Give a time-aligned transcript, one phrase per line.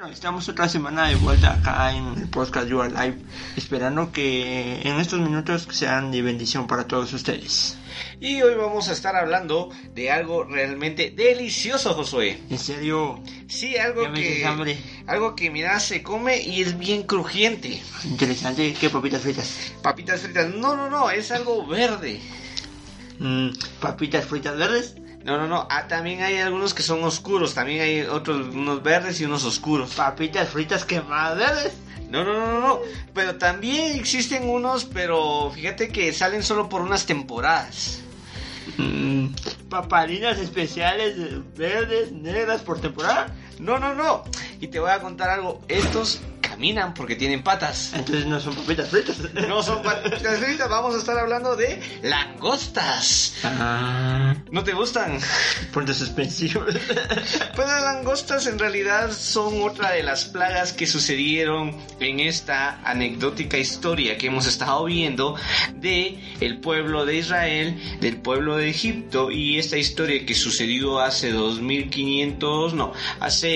[0.00, 3.18] Bueno, estamos otra semana de vuelta acá en el podcast You Are Live,
[3.54, 7.76] esperando que en estos minutos sean de bendición para todos ustedes.
[8.18, 12.40] Y hoy vamos a estar hablando de algo realmente delicioso, Josué.
[12.48, 14.78] En serio, Sí, algo Ya que hambre.
[15.06, 17.82] algo que mira se come y es bien crujiente.
[18.04, 19.74] interesante, ¿qué papitas fritas?
[19.82, 20.48] Papitas fritas.
[20.54, 22.22] No, no, no, es algo verde.
[23.18, 25.66] Mm, papitas fritas verdes, No, no, no.
[25.70, 27.54] Ah, también hay algunos que son oscuros.
[27.54, 29.94] También hay otros, unos verdes y unos oscuros.
[29.94, 31.72] papitas fritas quemadas verdes.
[32.08, 32.80] No, no, no, no, no.
[33.14, 38.00] Pero también existen unos, pero fíjate que salen solo por unas temporadas.
[38.78, 39.28] Mm,
[39.68, 41.14] papalinas especiales
[41.56, 43.34] verdes, negras por temporada.
[43.60, 44.24] No, no, no.
[44.60, 45.60] Y te voy a contar algo.
[45.68, 46.20] Estos
[46.60, 47.92] caminan porque tienen patas.
[47.94, 49.16] Entonces no son papitas fritas.
[49.48, 53.34] No son patas fritas, vamos a estar hablando de langostas.
[53.44, 55.18] Ah, ¿No te gustan?
[55.72, 56.74] puntos suspensivos.
[57.54, 63.58] Pues las langostas en realidad son otra de las plagas que sucedieron en esta anecdótica
[63.58, 65.36] historia que hemos estado viendo
[65.74, 71.32] de el pueblo de Israel, del pueblo de Egipto y esta historia que sucedió hace
[71.32, 73.49] 2500, no, hace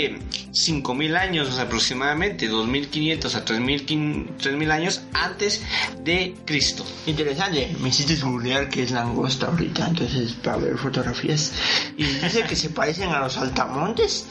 [0.53, 5.63] 5000 años aproximadamente, 2500 a 3000 quin- 3000 años antes
[6.03, 6.85] de Cristo.
[7.07, 11.53] Interesante, me hiciste googlear que es langosta ahorita, entonces para ver fotografías.
[11.97, 14.27] Y dice que se parecen a los saltamontes,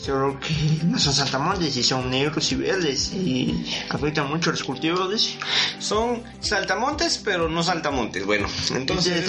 [0.00, 5.36] solo que no son saltamontes y son negros y verdes y afectan mucho los cultivos.
[5.78, 8.24] Son saltamontes, pero no saltamontes.
[8.26, 9.24] Bueno, entonces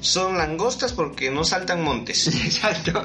[0.00, 2.26] son langostas porque no saltan montes.
[2.44, 3.04] Exacto.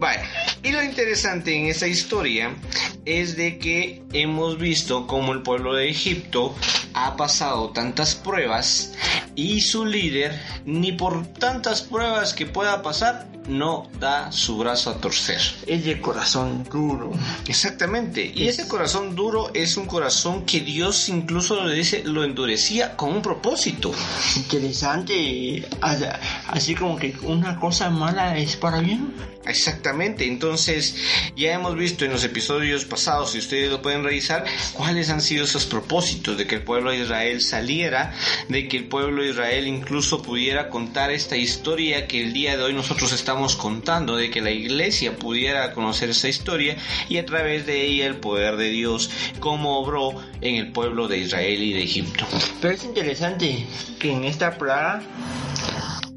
[0.00, 0.22] Vaya,
[0.62, 2.56] y lo interesante en esta historia
[3.04, 6.54] es de que hemos visto cómo el pueblo de Egipto
[6.94, 8.94] ha pasado tantas pruebas
[9.34, 14.98] y su líder, ni por tantas pruebas que pueda pasar, no da su brazo a
[14.98, 15.40] torcer.
[15.66, 17.10] Es de corazón duro.
[17.46, 22.96] Exactamente, y ese corazón duro es un corazón que Dios incluso lo, dice, lo endurecía
[22.96, 23.92] con un propósito.
[24.36, 26.04] Interesante, as-
[26.48, 29.14] así como que una cosa mala es para bien.
[29.46, 30.96] Exactamente, entonces
[31.34, 34.44] ya hemos visto en los episodios pasados, si ustedes lo pueden revisar,
[34.74, 38.12] cuáles han sido esos propósitos de que el pueblo de Israel saliera,
[38.50, 42.62] de que el pueblo de Israel incluso pudiera contar esta historia que el día de
[42.64, 46.76] hoy nosotros estamos contando, de que la iglesia pudiera conocer esa historia
[47.08, 49.10] y a través de ella el poder de Dios,
[49.40, 52.26] como obró en el pueblo de Israel y de Egipto.
[52.60, 53.66] Pero es interesante
[53.98, 55.02] que en esta plaga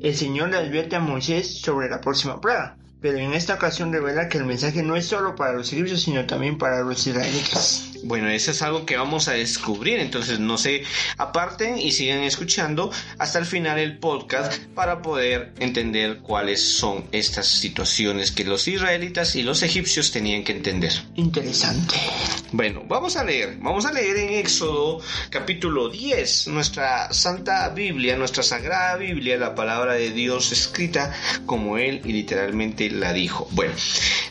[0.01, 2.77] el Señor le advierte a Moisés sobre la próxima plaga.
[3.01, 6.25] Pero en esta ocasión revela que el mensaje no es solo para los egipcios, sino
[6.27, 7.90] también para los israelitas.
[8.03, 10.83] Bueno, eso es algo que vamos a descubrir, entonces no se
[11.17, 17.47] aparten y sigan escuchando hasta el final el podcast para poder entender cuáles son estas
[17.47, 20.91] situaciones que los israelitas y los egipcios tenían que entender.
[21.15, 21.95] Interesante.
[22.51, 28.43] Bueno, vamos a leer, vamos a leer en Éxodo capítulo 10, nuestra Santa Biblia, nuestra
[28.43, 31.13] Sagrada Biblia, la palabra de Dios escrita
[31.45, 33.47] como Él y literalmente la dijo.
[33.51, 33.73] Bueno,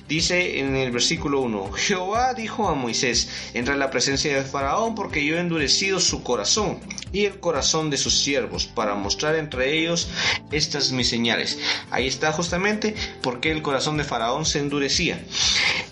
[0.09, 3.29] dice en el versículo 1, Jehová dijo a Moisés,
[3.60, 6.81] entra a la presencia de Faraón porque yo he endurecido su corazón
[7.12, 10.09] y el corazón de sus siervos para mostrar entre ellos
[10.50, 11.59] estas mis señales.
[11.91, 15.25] Ahí está justamente porque el corazón de Faraón se endurecía.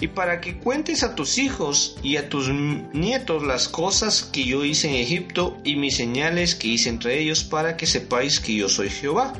[0.00, 4.64] Y para que cuentes a tus hijos y a tus nietos las cosas que yo
[4.64, 8.68] hice en Egipto y mis señales que hice entre ellos para que sepáis que yo
[8.68, 9.32] soy Jehová.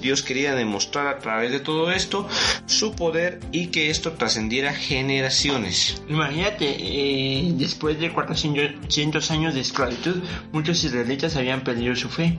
[0.00, 2.28] Dios quería demostrar a través de todo esto
[2.66, 6.02] su poder y que esto trascendiera generaciones.
[6.08, 10.16] Imagínate, eh, después de 400 años de esclavitud,
[10.52, 12.38] muchos israelitas habían perdido su fe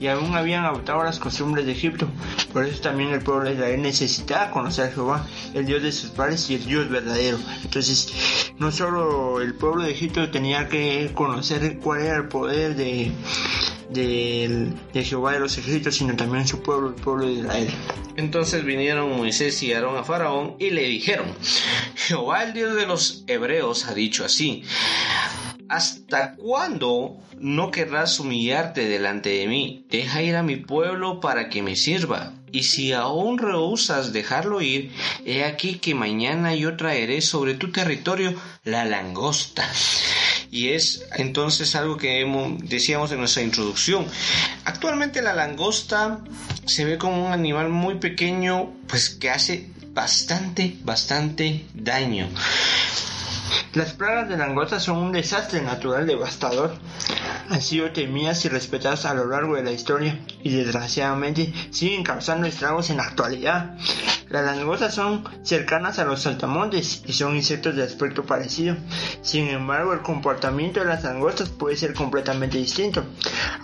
[0.00, 2.08] y aún habían adoptado las costumbres de Egipto.
[2.54, 6.08] Por eso también el pueblo de Israel necesitaba conocer a Jehová, el Dios de sus
[6.08, 7.38] padres y el Dios verdadero.
[7.62, 13.12] Entonces, no solo el pueblo de Egipto tenía que conocer cuál era el poder de,
[13.92, 17.68] de, Jehová de los ejércitos, sino también su pueblo, el pueblo de Israel.
[18.16, 21.26] Entonces vinieron Moisés y Aarón a Faraón y le dijeron,
[21.94, 24.64] Jehová el Dios de los hebreos ha dicho así,
[25.72, 29.86] ¿Hasta cuándo no querrás humillarte delante de mí?
[29.88, 32.34] Deja ir a mi pueblo para que me sirva.
[32.52, 34.92] Y si aún rehusas dejarlo ir,
[35.24, 38.34] he aquí que mañana yo traeré sobre tu territorio
[38.64, 39.66] la langosta.
[40.52, 42.24] Y es entonces algo que
[42.62, 44.06] decíamos en nuestra introducción.
[44.66, 46.20] Actualmente la langosta
[46.66, 52.28] se ve como un animal muy pequeño, pues que hace bastante, bastante daño.
[53.74, 56.74] Las plagas de langosta son un desastre natural devastador.
[57.48, 62.46] Han sido temidas y respetadas a lo largo de la historia y desgraciadamente siguen causando
[62.46, 63.76] estragos en la actualidad.
[64.32, 68.76] Las langostas son cercanas a los saltamontes y son insectos de aspecto parecido.
[69.20, 73.04] Sin embargo, el comportamiento de las langostas puede ser completamente distinto.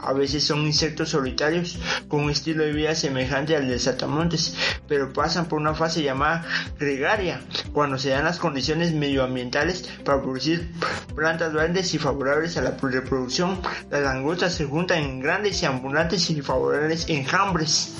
[0.03, 4.55] A veces son insectos solitarios con un estilo de vida semejante al de saltamontes,
[4.87, 6.45] pero pasan por una fase llamada
[6.79, 7.41] gregaria,
[7.73, 10.71] cuando se dan las condiciones medioambientales para producir
[11.15, 13.61] plantas verdes y favorables a la reproducción.
[13.91, 17.95] Las langostas se juntan en grandes y abundantes y favorables enjambres.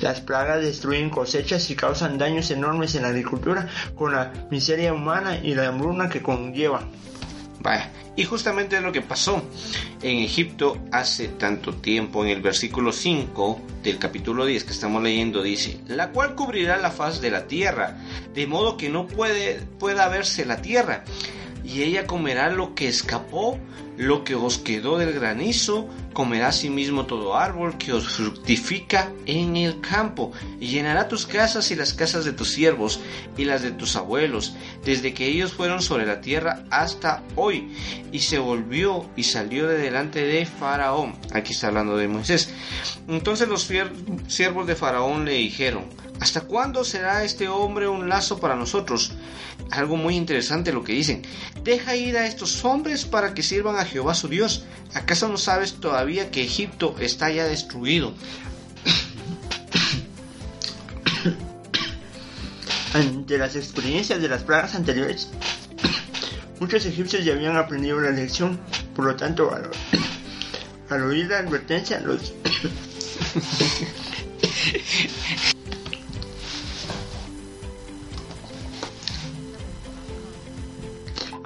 [0.00, 5.38] Las plagas destruyen cosechas y causan daños enormes en la agricultura con la miseria humana
[5.42, 6.82] y la hambruna que conlleva.
[7.60, 9.42] Vaya, y justamente es lo que pasó
[10.02, 12.24] en Egipto hace tanto tiempo.
[12.24, 16.90] En el versículo 5 del capítulo 10 que estamos leyendo dice, la cual cubrirá la
[16.90, 17.98] faz de la tierra,
[18.32, 21.04] de modo que no puede, pueda verse la tierra.
[21.64, 23.58] Y ella comerá lo que escapó
[23.96, 29.80] lo que os quedó del granizo, comerá asimismo todo árbol que os fructifica en el
[29.80, 33.00] campo, y llenará tus casas y las casas de tus siervos
[33.36, 37.72] y las de tus abuelos, desde que ellos fueron sobre la tierra hasta hoy.
[38.10, 41.16] Y se volvió y salió de delante de Faraón.
[41.32, 42.52] Aquí está hablando de Moisés.
[43.08, 43.70] Entonces los
[44.28, 45.84] siervos de Faraón le dijeron,
[46.20, 49.10] ¿Hasta cuándo será este hombre un lazo para nosotros?
[49.70, 51.22] Algo muy interesante lo que dicen.
[51.62, 54.64] Deja ir a estos hombres para que sirvan a Jehová su Dios.
[54.94, 58.14] ¿Acaso no sabes todavía que Egipto está ya destruido?
[62.94, 65.30] Ante las experiencias de las plagas anteriores,
[66.60, 68.60] muchos egipcios ya habían aprendido la lección.
[68.94, 69.68] Por lo tanto, al,
[70.90, 72.32] al oír la advertencia, los...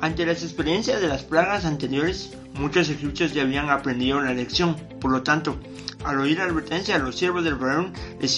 [0.00, 4.76] Ante las experiencias de las plagas anteriores, muchos egipcios ya habían aprendido la lección.
[5.00, 5.58] Por lo tanto,
[6.04, 8.28] al oír la advertencia, los siervos del faraón le,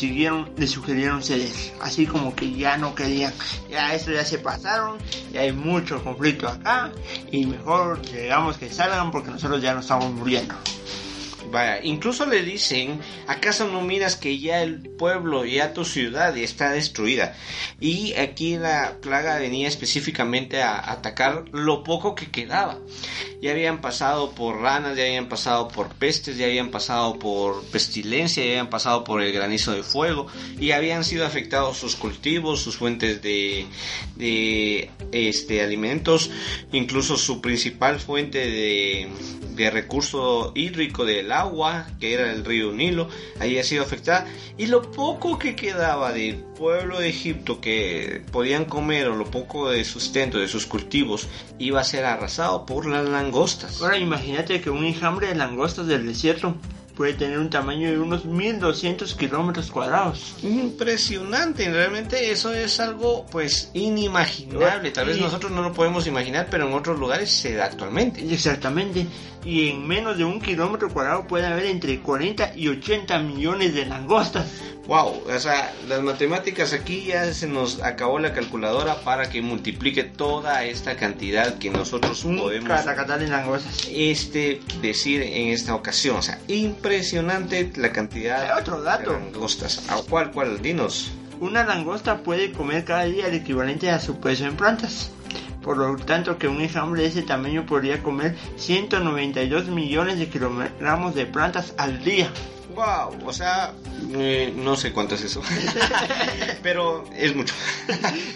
[0.56, 1.50] le sugirieron ceder.
[1.82, 3.32] Así como que ya no querían,
[3.70, 4.96] ya esto ya se pasaron,
[5.32, 6.90] ya hay mucho conflicto acá,
[7.30, 10.54] y mejor digamos que salgan porque nosotros ya nos estamos muriendo.
[11.82, 17.36] Incluso le dicen, ¿acaso no miras que ya el pueblo, ya tu ciudad está destruida?
[17.80, 22.78] Y aquí la plaga venía específicamente a atacar lo poco que quedaba.
[23.40, 28.44] Ya habían pasado por ranas, ya habían pasado por pestes, ya habían pasado por pestilencia,
[28.44, 30.26] ya habían pasado por el granizo de fuego
[30.58, 33.66] y habían sido afectados sus cultivos, sus fuentes de,
[35.12, 36.30] este, alimentos,
[36.72, 41.39] incluso su principal fuente de recurso hídrico del agua,
[41.98, 43.08] que era el río Nilo,
[43.38, 44.26] había sido afectada.
[44.58, 49.70] Y lo poco que quedaba del pueblo de Egipto que podían comer o lo poco
[49.70, 51.28] de sustento de sus cultivos
[51.58, 53.80] iba a ser arrasado por las langostas.
[53.80, 56.56] Ahora imagínate que un enjambre de langostas del desierto
[57.00, 60.34] puede tener un tamaño de unos 1200 kilómetros cuadrados.
[60.42, 64.90] Impresionante, realmente eso es algo pues inimaginable.
[64.90, 68.22] Tal vez nosotros no lo podemos imaginar, pero en otros lugares se da actualmente.
[68.30, 69.06] Exactamente.
[69.46, 73.86] Y en menos de un kilómetro cuadrado puede haber entre 40 y 80 millones de
[73.86, 74.46] langostas.
[74.86, 80.02] Wow, o sea, las matemáticas aquí ya se nos acabó la calculadora para que multiplique
[80.04, 83.88] toda esta cantidad que nosotros podemos en langostas.
[83.92, 89.12] Este decir en esta ocasión, o sea, impresionante la cantidad otro dato.
[89.12, 89.88] de langostas.
[89.88, 91.12] ¿A cuál cuál dinos?
[91.40, 95.10] Una langosta puede comer cada día el equivalente a su peso en plantas.
[95.62, 101.14] Por lo tanto, que un enjambre de ese tamaño podría comer 192 millones de kilogramos
[101.14, 102.30] de plantas al día.
[102.74, 103.72] Wow, o sea,
[104.14, 105.42] eh, no sé cuánto es eso,
[106.62, 107.54] pero es mucho.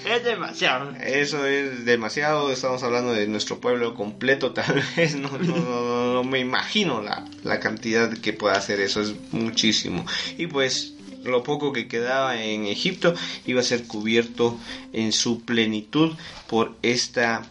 [0.04, 0.92] es demasiado.
[0.96, 2.50] Eso es demasiado.
[2.50, 5.16] Estamos hablando de nuestro pueblo completo, tal vez.
[5.16, 9.00] No, no, no me imagino la, la cantidad que puede hacer eso.
[9.00, 10.04] Es muchísimo.
[10.36, 13.14] Y pues lo poco que quedaba en Egipto
[13.46, 14.58] iba a ser cubierto
[14.92, 16.12] en su plenitud
[16.46, 17.42] por esta,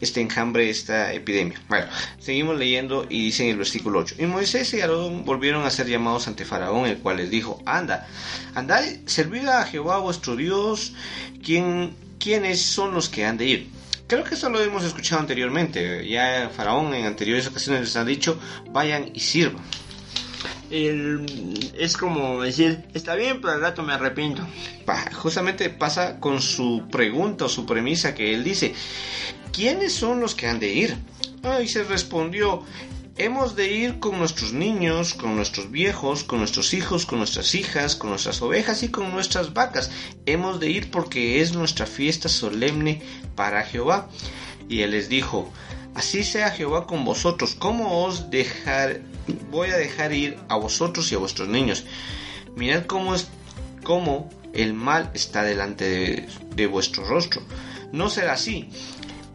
[0.00, 1.60] este enjambre, esta epidemia.
[1.68, 1.86] Bueno,
[2.18, 5.88] seguimos leyendo y dice en el versículo 8, y Moisés y Aarón volvieron a ser
[5.88, 8.06] llamados ante Faraón, el cual les dijo, anda,
[8.54, 10.94] andad, servid a Jehová vuestro Dios,
[11.44, 13.78] ¿quién, ¿quiénes son los que han de ir?
[14.08, 16.08] Creo que eso lo hemos escuchado anteriormente.
[16.08, 19.62] Ya Faraón en anteriores ocasiones les ha dicho, vayan y sirvan.
[20.70, 24.46] Es como decir, está bien, pero al rato me arrepiento.
[25.14, 28.74] justamente pasa con su pregunta o su premisa que él dice,
[29.52, 30.96] ¿quiénes son los que han de ir?
[31.62, 32.64] Y se respondió,
[33.16, 37.96] hemos de ir con nuestros niños, con nuestros viejos, con nuestros hijos, con nuestras hijas,
[37.96, 39.90] con nuestras ovejas y con nuestras vacas.
[40.26, 43.02] Hemos de ir porque es nuestra fiesta solemne
[43.34, 44.08] para Jehová.
[44.68, 45.50] Y él les dijo,
[45.94, 49.00] así sea Jehová con vosotros, ¿cómo os dejar,
[49.50, 51.84] voy a dejar ir a vosotros y a vuestros niños?
[52.56, 53.28] Mirad cómo es,
[53.82, 57.42] cómo el mal está delante de, de vuestro rostro.
[57.92, 58.70] No será así.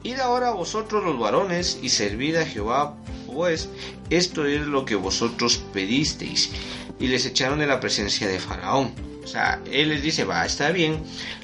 [0.03, 2.95] Id ahora vosotros los varones y servid a Jehová
[3.33, 3.69] pues
[4.09, 6.51] esto es lo que vosotros pedisteis.
[7.00, 8.93] Y les echaron de la presencia de Faraón.
[9.23, 11.01] O sea, él les dice, va, está bien,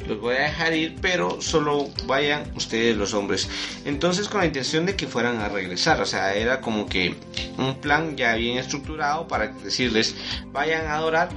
[0.08, 3.50] los voy a dejar ir, pero solo vayan ustedes los hombres.
[3.86, 7.16] Entonces con la intención de que fueran a regresar, o sea, era como que
[7.58, 10.16] un plan ya bien estructurado para decirles,
[10.52, 11.30] vayan a adorar,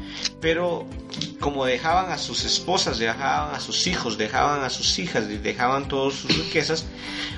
[0.43, 0.85] pero
[1.39, 6.15] como dejaban a sus esposas, dejaban a sus hijos, dejaban a sus hijas, dejaban todas
[6.15, 6.85] sus riquezas,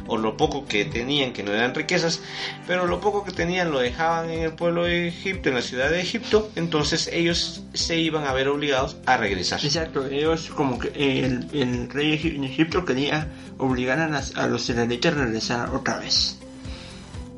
[0.06, 2.20] o lo poco que tenían, que no eran riquezas,
[2.66, 5.90] pero lo poco que tenían lo dejaban en el pueblo de Egipto, en la ciudad
[5.90, 9.62] de Egipto, entonces ellos se iban a ver obligados a regresar.
[9.62, 15.74] Exacto, ellos como que el, rey de Egipto quería obligar a, los israelitas a regresar
[15.74, 16.38] otra vez.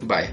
[0.00, 0.32] Vaya.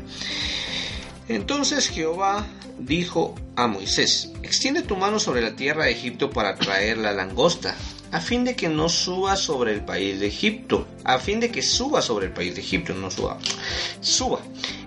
[1.27, 2.45] Entonces Jehová
[2.79, 7.75] dijo a Moisés, extiende tu mano sobre la tierra de Egipto para traer la langosta,
[8.11, 11.61] a fin de que no suba sobre el país de Egipto, a fin de que
[11.61, 13.37] suba sobre el país de Egipto, no suba,
[14.01, 14.39] suba,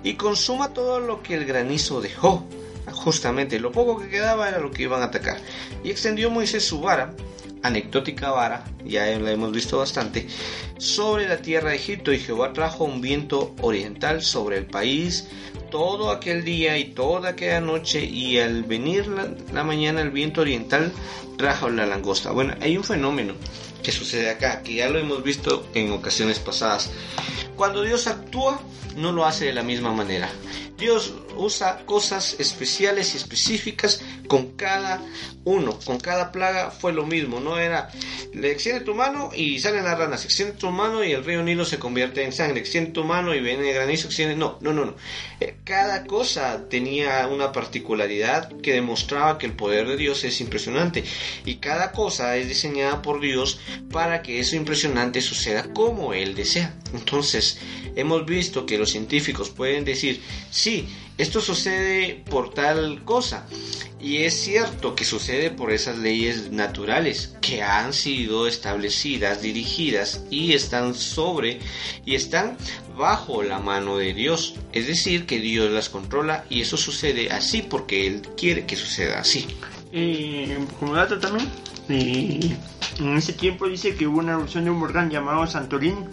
[0.02, 2.46] y consuma todo lo que el granizo dejó.
[2.92, 5.38] Justamente lo poco que quedaba era lo que iban a atacar.
[5.82, 7.12] Y extendió Moisés su vara,
[7.64, 10.28] anecdótica vara, ya la hemos visto bastante,
[10.78, 15.26] sobre la tierra de Egipto y Jehová trajo un viento oriental sobre el país
[15.76, 19.08] todo aquel día y toda aquella noche y al venir
[19.52, 20.90] la, mañana el viento oriental
[21.36, 22.30] trajo la langosta.
[22.30, 23.34] Bueno, hay un fenómeno
[23.82, 26.90] que sucede acá, que ya lo hemos visto en ocasiones pasadas.
[27.56, 28.58] Cuando Dios actúa,
[28.96, 30.30] no lo hace de la misma manera.
[30.78, 35.00] Dios usa cosas especiales y específicas con cada
[35.44, 37.90] uno, con cada plaga fue lo mismo, no era
[38.36, 41.64] le extiende tu mano y salen las ranas, extiende tu mano y el río Nilo
[41.64, 44.84] se convierte en sangre, extiende tu mano y viene el granizo, extiende, no, no, no,
[44.84, 44.94] no.
[45.40, 51.02] Eh, cada cosa tenía una particularidad que demostraba que el poder de Dios es impresionante
[51.46, 53.58] y cada cosa es diseñada por Dios
[53.90, 56.74] para que eso impresionante suceda como Él desea.
[56.92, 57.58] Entonces,
[57.94, 60.22] hemos visto que los científicos pueden decir,
[60.66, 63.46] sí, esto sucede por tal cosa.
[64.00, 70.54] Y es cierto que sucede por esas leyes naturales que han sido establecidas, dirigidas y
[70.54, 71.60] están sobre
[72.04, 72.56] y están
[72.98, 74.56] bajo la mano de Dios.
[74.72, 79.20] Es decir, que Dios las controla y eso sucede así porque Él quiere que suceda
[79.20, 79.46] así.
[79.92, 80.48] Y
[80.80, 81.48] como dato también,
[81.88, 86.06] en ese tiempo dice que hubo una erupción de un volcán llamado Santorini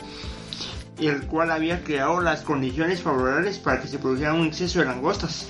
[1.08, 5.48] el cual había creado las condiciones favorables para que se produjera un exceso de langostas.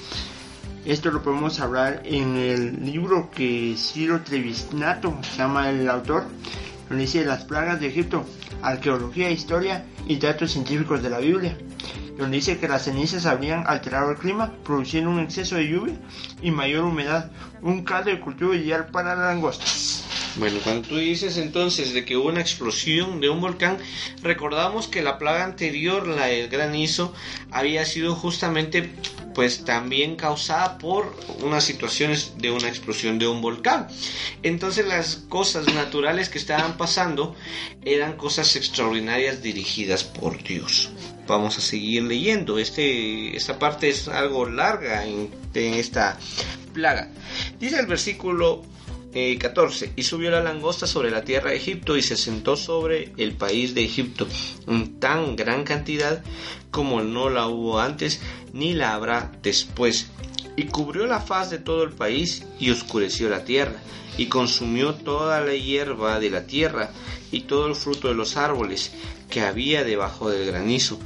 [0.86, 6.26] Esto lo podemos hablar en el libro que Ciro Trevisnato se llama el autor,
[6.90, 8.26] donde dice las plagas de Egipto,
[8.62, 11.58] arqueología, historia y datos científicos de la Biblia,
[12.18, 15.96] donde dice que las cenizas habrían alterado el clima, produciendo un exceso de lluvia
[16.42, 17.32] y mayor humedad,
[17.62, 19.93] un caldo de cultivo ideal para las langostas.
[20.36, 23.78] Bueno, cuando tú dices entonces de que hubo una explosión de un volcán,
[24.24, 27.14] recordamos que la plaga anterior, la del granizo,
[27.52, 28.90] había sido justamente
[29.36, 33.88] pues también causada por unas situaciones de una explosión de un volcán.
[34.42, 37.36] Entonces las cosas naturales que estaban pasando
[37.86, 40.90] eran cosas extraordinarias dirigidas por Dios.
[41.28, 42.58] Vamos a seguir leyendo.
[42.58, 46.18] Este, esta parte es algo larga en, en esta
[46.74, 47.10] plaga.
[47.60, 48.64] Dice el versículo
[49.14, 49.86] 14.
[49.86, 53.34] Eh, y subió la langosta sobre la tierra de Egipto y se sentó sobre el
[53.34, 54.28] país de Egipto
[54.68, 56.24] en tan gran cantidad
[56.72, 58.22] como no la hubo antes
[58.54, 60.08] ni la habrá después.
[60.56, 63.76] Y cubrió la faz de todo el país y oscureció la tierra
[64.18, 66.92] y consumió toda la hierba de la tierra
[67.32, 68.92] y todo el fruto de los árboles
[69.30, 71.00] que había debajo del granizo.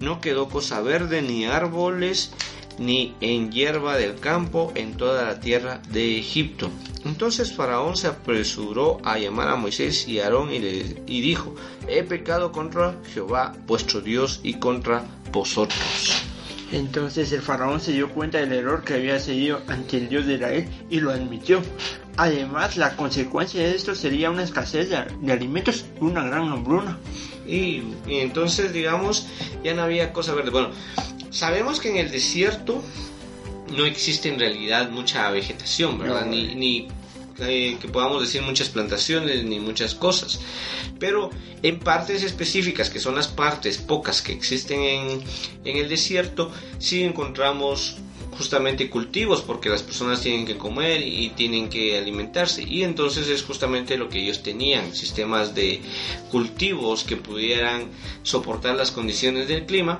[0.00, 2.30] No quedó cosa verde ni árboles
[2.78, 6.70] ni en hierba del campo en toda la tierra de Egipto.
[7.04, 11.54] Entonces Faraón se apresuró a llamar a Moisés y a Aarón y, y dijo,
[11.88, 16.24] he pecado contra Jehová vuestro Dios y contra vosotros.
[16.72, 20.34] Entonces el faraón se dio cuenta del error que había seguido ante el Dios de
[20.34, 21.60] Israel y lo admitió.
[22.16, 26.98] Además, la consecuencia de esto sería una escasez de, alimentos y una gran hambruna.
[27.46, 29.26] Y, entonces, digamos,
[29.62, 30.50] ya no había cosa verde.
[30.50, 30.70] Bueno,
[31.34, 32.82] sabemos que en el desierto
[33.76, 36.26] no existe en realidad mucha vegetación, ¿verdad?
[36.26, 36.88] Ni, ni
[37.40, 40.40] eh, que podamos decir muchas plantaciones ni muchas cosas.
[41.00, 41.30] Pero
[41.62, 45.24] en partes específicas, que son las partes pocas que existen en,
[45.64, 47.96] en el desierto, sí encontramos
[48.36, 52.62] justamente cultivos porque las personas tienen que comer y tienen que alimentarse.
[52.62, 55.80] Y entonces es justamente lo que ellos tenían sistemas de
[56.30, 57.90] cultivos que pudieran
[58.22, 59.98] soportar las condiciones del clima.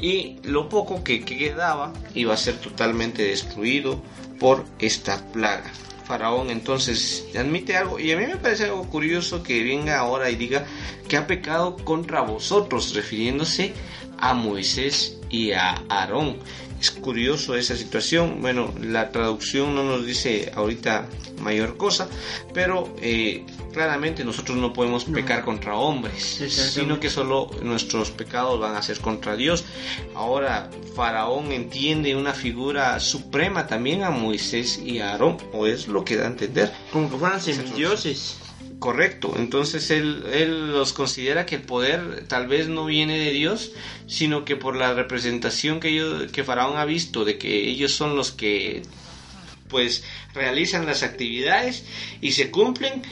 [0.00, 4.02] Y lo poco que, quedaba iba a ser totalmente destruido
[4.38, 5.72] por esta plaga.
[6.04, 10.36] Faraón entonces admite algo y a mí me parece algo curioso que venga ahora y
[10.36, 10.66] diga
[11.08, 13.72] que ha pecado contra vosotros refiriéndose
[14.18, 16.36] a Moisés y a Aarón
[16.82, 18.40] es curioso esa situación.
[18.40, 21.06] Bueno, la traducción no nos dice ahorita
[21.40, 22.08] mayor cosa,
[22.52, 28.74] pero eh, claramente nosotros no podemos pecar contra hombres, sino que solo nuestros pecados van
[28.74, 29.64] a ser contra Dios.
[30.14, 36.04] Ahora, Faraón entiende una figura suprema también a Moisés y a Aarón, o es lo
[36.04, 36.72] que da a entender.
[36.92, 38.41] Como que fueran semidioses.
[38.82, 43.70] Correcto, entonces él, él los considera que el poder tal vez no viene de Dios,
[44.08, 48.16] sino que por la representación que, ellos, que Faraón ha visto de que ellos son
[48.16, 48.82] los que
[49.72, 51.84] pues realizan las actividades
[52.20, 53.02] y se cumplen,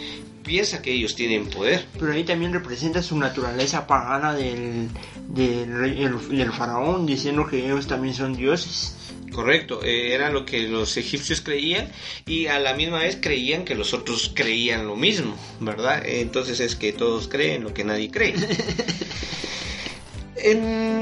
[0.45, 1.87] piensa que ellos tienen poder.
[1.99, 4.89] Pero ahí también representa su naturaleza pagana del,
[5.27, 8.97] del, del faraón, diciendo que ellos también son dioses.
[9.33, 11.91] Correcto, eh, era lo que los egipcios creían
[12.27, 16.03] y a la misma vez creían que los otros creían lo mismo, ¿verdad?
[16.05, 18.35] Entonces es que todos creen lo que nadie cree.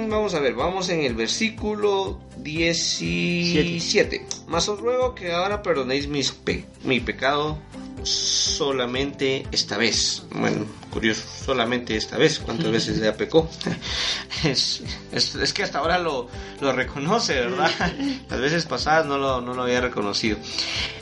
[0.09, 4.27] vamos a ver, vamos en el versículo 17.
[4.47, 6.35] Más os ruego que ahora perdonéis mis
[6.85, 7.59] mi pecado
[8.03, 10.25] solamente esta vez.
[10.31, 12.39] Bueno, curioso, solamente esta vez.
[12.39, 13.49] ¿Cuántas veces ya pecó?
[14.45, 16.29] es, es, que hasta ahora lo,
[16.61, 17.71] lo, reconoce, ¿verdad?
[18.31, 20.39] Las veces pasadas no lo, no lo había reconocido.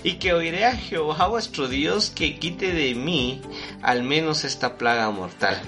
[0.02, 3.40] Y que oiré a Jehová vuestro Dios que quite de mí
[3.82, 5.60] al menos esta plaga mortal.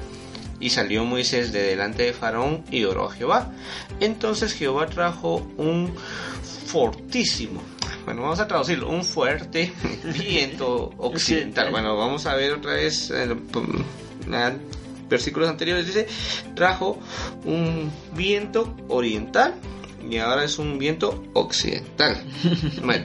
[0.60, 3.52] Y salió Moisés de delante de Faraón y oró a Jehová.
[4.00, 5.94] Entonces Jehová trajo un
[6.66, 7.62] fortísimo,
[8.08, 9.70] bueno, vamos a traducirlo, un fuerte
[10.18, 11.70] viento occidental.
[11.70, 13.36] Bueno, vamos a ver otra vez, eh,
[15.10, 16.06] versículos anteriores dice,
[16.54, 16.98] trajo
[17.44, 19.54] un viento oriental
[20.08, 22.16] y ahora es un viento occidental.
[22.82, 23.04] bueno,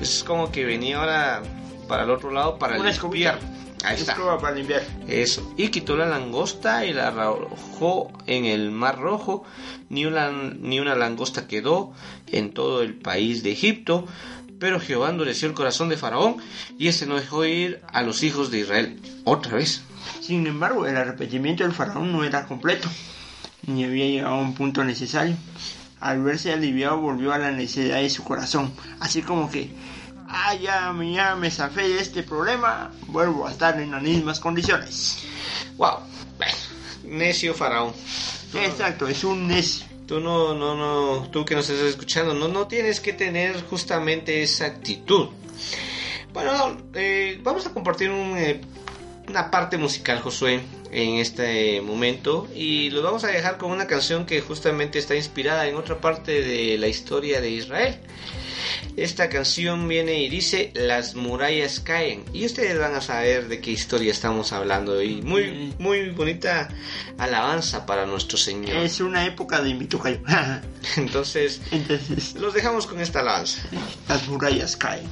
[0.00, 1.42] es como que venía ahora
[1.86, 3.38] para el otro lado para limpiar.
[3.84, 4.16] Ahí está.
[4.40, 4.82] para limpiar.
[5.06, 5.52] Eso.
[5.56, 9.44] Y quitó la langosta y la arrojó en el mar rojo.
[9.88, 11.92] Ni una, ni una langosta quedó
[12.26, 14.06] en todo el país de Egipto.
[14.58, 16.36] Pero Jehová endureció el corazón de Faraón
[16.78, 19.82] y este no dejó ir a los hijos de Israel otra vez.
[20.20, 22.88] Sin embargo, el arrepentimiento del Faraón no era completo,
[23.66, 25.36] ni había llegado a un punto necesario.
[26.00, 29.70] Al verse aliviado volvió a la necesidad de su corazón, así como que
[30.28, 35.24] ah, ya, ya me zafé de este problema, vuelvo a estar en las mismas condiciones.
[35.76, 35.98] Wow,
[37.04, 37.92] necio faraón.
[38.54, 39.86] Exacto, es un necio.
[40.06, 44.42] Tú no, no, no, tú que nos estás escuchando, no, no tienes que tener justamente
[44.42, 45.28] esa actitud.
[46.32, 48.60] Bueno, eh, vamos a compartir eh,
[49.28, 54.24] una parte musical, Josué, en este momento y lo vamos a dejar con una canción
[54.24, 58.00] que justamente está inspirada en otra parte de la historia de Israel.
[58.98, 62.24] Esta canción viene y dice Las murallas caen.
[62.32, 65.00] Y ustedes van a saber de qué historia estamos hablando.
[65.00, 66.68] Y muy, muy bonita
[67.16, 68.76] alabanza para nuestro Señor.
[68.78, 70.20] Es una época de Mitucayo.
[70.96, 73.62] Entonces, Entonces, los dejamos con esta alabanza.
[74.08, 75.06] Las murallas caen.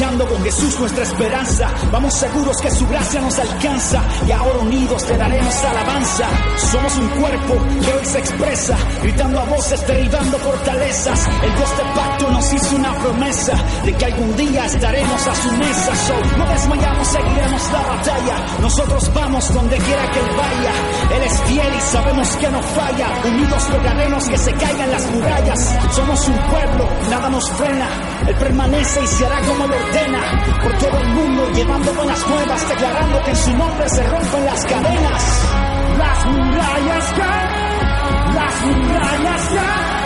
[0.00, 1.68] Marchando con Jesús nuestra esperanza.
[1.92, 4.02] Vamos seguros que su gracia nos alcanza.
[4.26, 6.26] Y ahora unidos le daremos alabanza.
[6.72, 11.28] Somos un cuerpo que hoy se expresa, gritando a voces, derribando fortalezas.
[11.42, 13.52] El Dios de pacto nos hizo una promesa
[13.84, 15.92] de que algún día estaremos a su mesa.
[16.38, 18.36] No desmayamos, seguiremos la batalla.
[18.62, 20.72] Nosotros vamos donde quiera que Él vaya.
[21.14, 23.06] Él es fiel y sabemos que no falla.
[23.26, 25.76] Unidos lograremos que se caigan las murallas.
[25.94, 27.88] Somos un pueblo, nada nos frena.
[28.26, 33.24] Él permanece y se hará como lo Por todo el mundo llevando buenas nuevas, declarando
[33.24, 35.48] que en su nombre se rompen las cadenas.
[35.98, 39.99] Las murallas caen, las murallas caen.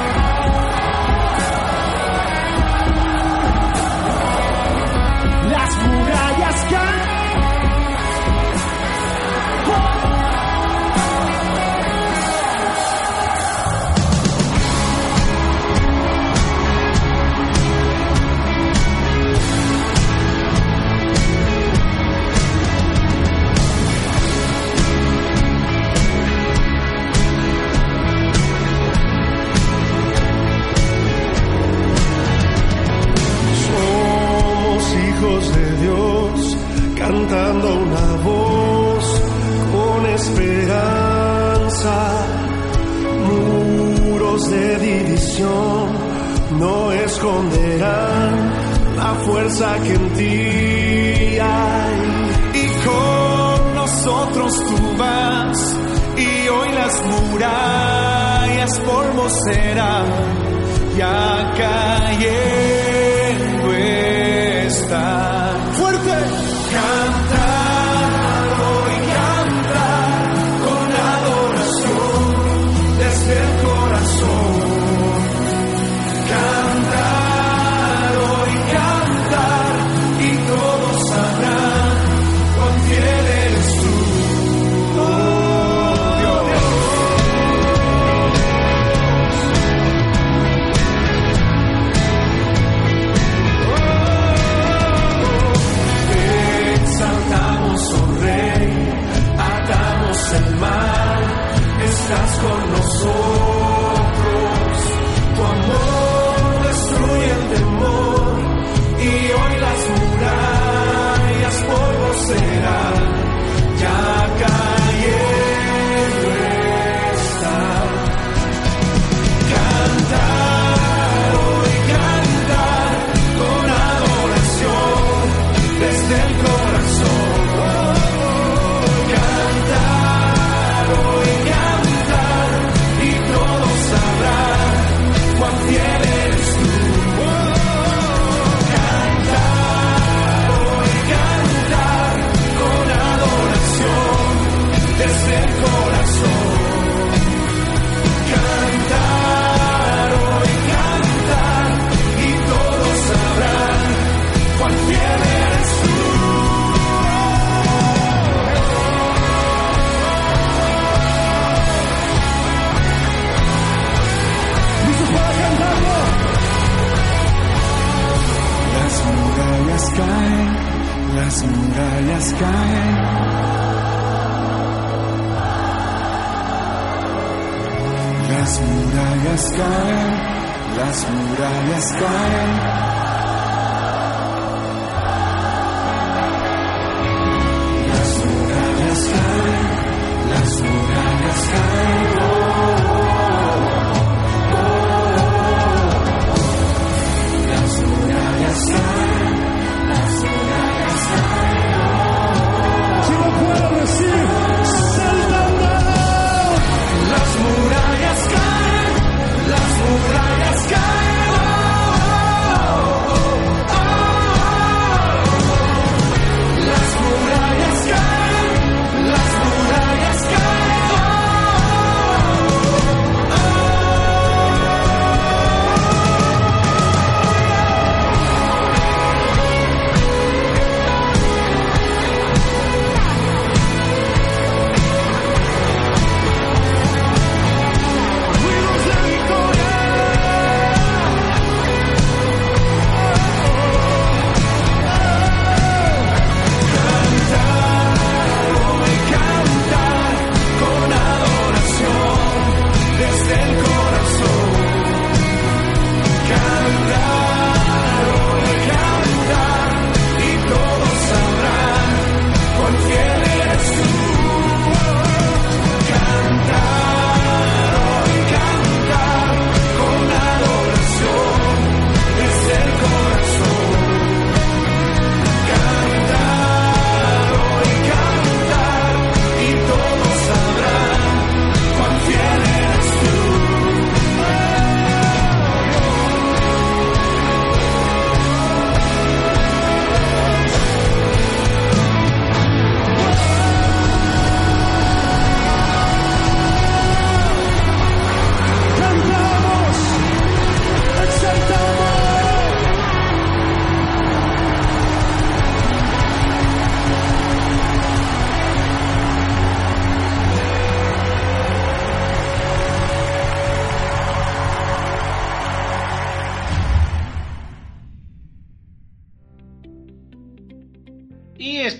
[49.83, 52.01] Que en ti hay.
[52.55, 55.77] Y con nosotros tú vas,
[56.17, 59.94] y hoy las murallas polvo serán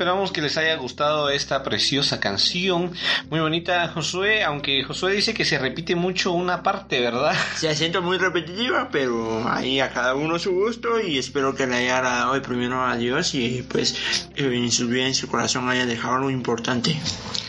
[0.05, 2.93] esperamos que les haya gustado esta preciosa canción.
[3.31, 7.35] Muy bonita, Josué, aunque Josué dice que se repite mucho una parte, ¿verdad?
[7.57, 11.77] Se siento muy repetitiva, pero ahí a cada uno su gusto y espero que le
[11.77, 16.17] haya agradado primero a Dios y pues en su vida, en su corazón haya dejado
[16.17, 17.01] algo importante.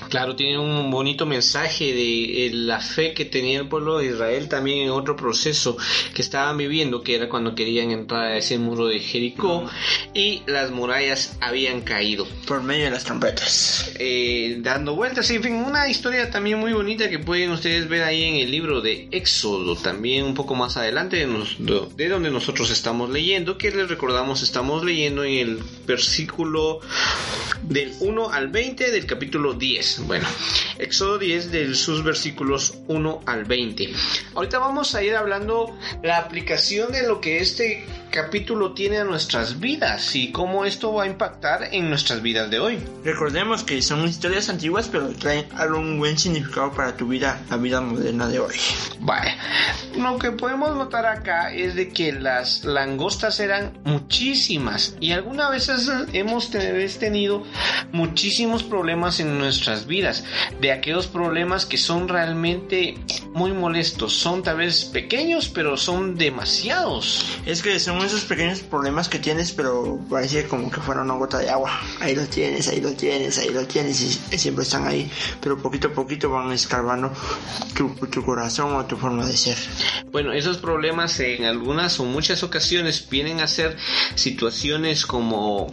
[0.10, 4.48] Claro, tiene un bonito mensaje de eh, la fe que tenía el pueblo de Israel
[4.48, 5.78] también en otro proceso
[6.14, 9.66] que estaban viviendo, que era cuando querían entrar a ese muro de Jericó
[10.14, 12.28] y las murallas habían caído.
[12.48, 13.92] Por medio de las trompetas.
[13.98, 18.24] Eh, dando vueltas, en fin, una historia también muy bonita que pueden ustedes ver ahí
[18.24, 23.10] en el libro de Éxodo, también un poco más adelante de, de donde nosotros estamos
[23.10, 26.82] leyendo, que les recordamos estamos leyendo en el versículo
[27.64, 30.02] del 1 al 20 del capítulo 10.
[30.06, 30.28] Bueno,
[30.78, 33.92] Éxodo 10 de sus versículos 1 al 20.
[34.36, 39.60] Ahorita vamos a ir hablando la aplicación de lo que este capítulo tiene a nuestras
[39.60, 42.80] vidas y cómo esto va a impactar en nuestras vidas de hoy.
[43.04, 47.82] Recordemos que son historias antiguas pero traen algún buen significado para tu vida, la vida
[47.82, 48.56] moderna de hoy.
[49.00, 49.36] Vale,
[49.96, 55.88] lo que podemos notar acá es de que las langostas eran muchísimas y algunas veces
[56.14, 57.44] hemos tenido
[57.92, 60.24] muchísimos problemas en nuestras vidas,
[60.60, 62.96] de aquellos problemas que son realmente
[63.34, 67.24] muy molestos, son tal vez pequeños pero son demasiados.
[67.46, 71.38] Es que son esos pequeños problemas que tienes, pero parece como que fuera una gota
[71.38, 71.80] de agua.
[72.00, 74.02] Ahí lo tienes, ahí lo tienes, ahí lo tienes
[74.32, 75.10] y siempre están ahí,
[75.42, 77.12] pero poquito a poquito van escarbando
[77.76, 79.58] tu, tu corazón o tu forma de ser.
[80.12, 83.78] Bueno, esos problemas en algunas o muchas ocasiones vienen a ser
[84.16, 85.68] situaciones como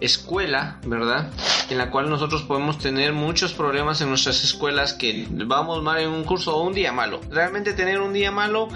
[0.00, 1.30] escuela, ¿verdad?
[1.70, 6.08] En la cual nosotros podemos tener muchos problemas en nuestras escuelas que vamos mal en
[6.08, 7.20] un curso o un día malo.
[7.30, 8.68] Realmente tener un día malo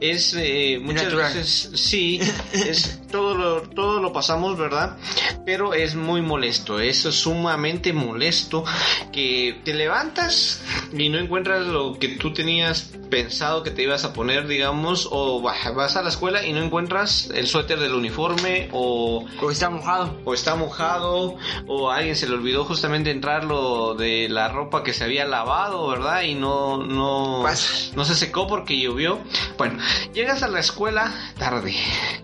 [0.00, 2.20] es eh, muchas veces sí
[2.52, 4.96] es todo lo, todo lo pasamos, ¿verdad?
[5.44, 8.64] Pero es muy molesto, es sumamente molesto
[9.12, 10.62] que te levantas
[10.92, 15.42] y no encuentras lo que tú tenías pensado que te ibas a poner, digamos, o
[15.42, 19.26] vas a la escuela y no encuentras el suéter del uniforme o...
[19.40, 20.18] O está mojado.
[20.24, 21.36] O está mojado
[21.66, 25.26] o a alguien se le olvidó justamente entrar lo de la ropa que se había
[25.26, 26.22] lavado, ¿verdad?
[26.22, 29.18] Y no, no, no se secó porque llovió.
[29.58, 29.78] Bueno,
[30.14, 31.74] llegas a la escuela tarde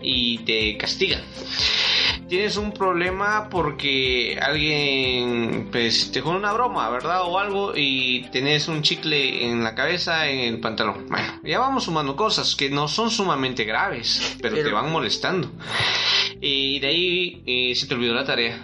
[0.01, 1.21] y te castigan
[2.29, 7.21] tienes un problema porque alguien pues te con una broma, ¿verdad?
[7.23, 11.05] O algo y tenés un chicle en la cabeza, en el pantalón.
[11.09, 15.51] Bueno, ya vamos sumando cosas que no son sumamente graves, pero, te van molestando.
[16.41, 18.59] Y de ahí eh, se te olvidó la tarea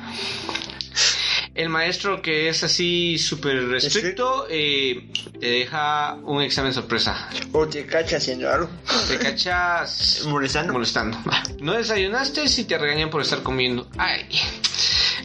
[1.55, 7.29] el maestro que es así súper estricto eh, te deja un examen sorpresa.
[7.53, 8.69] O te cacha haciendo algo.
[9.07, 10.73] Te cachas molestando.
[10.73, 11.17] molestando.
[11.61, 13.87] No desayunaste si te regañan por estar comiendo.
[13.97, 14.27] Ay.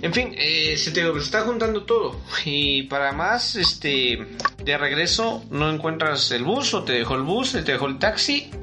[0.03, 2.21] En fin, eh, se te está juntando todo.
[2.45, 4.27] Y para más, este,
[4.63, 8.51] de regreso no encuentras el bus o te dejó el bus, te dejó el taxi.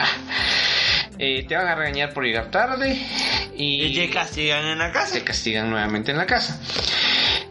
[1.19, 2.95] Eh, te van a regañar por llegar tarde
[3.55, 5.13] y, y, te castigan en la casa.
[5.13, 6.61] Te castigan nuevamente en la casa.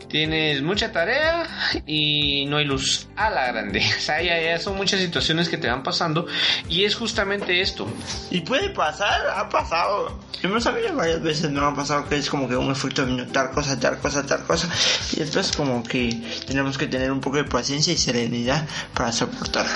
[0.08, 1.46] Tienes mucha tarea
[1.86, 3.82] y no hay luz a la grande.
[3.96, 6.26] O sea, ya, son muchas situaciones que te van pasando
[6.68, 7.88] y es justamente esto.
[8.30, 10.18] Y puede pasar, ha pasado.
[10.42, 13.50] Hemos sabido varias veces, no ha pasado que es como que un efecto de tal
[13.50, 14.68] cosa, tal cosa, tal cosa.
[15.12, 19.72] Y después como que tenemos que tener un poco de paciencia y serenidad para soportarlo.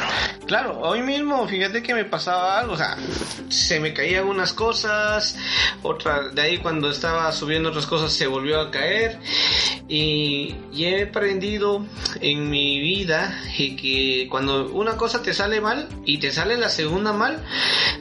[0.46, 2.96] Claro, hoy mismo fíjate que me pasaba algo, o sea,
[3.48, 5.36] se me caían algunas cosas,
[5.82, 9.18] otra, de ahí cuando estaba subiendo otras cosas se volvió a caer
[9.88, 10.29] y,
[10.76, 11.86] he aprendido
[12.20, 17.12] en mi vida que cuando una cosa te sale mal y te sale la segunda
[17.12, 17.44] mal,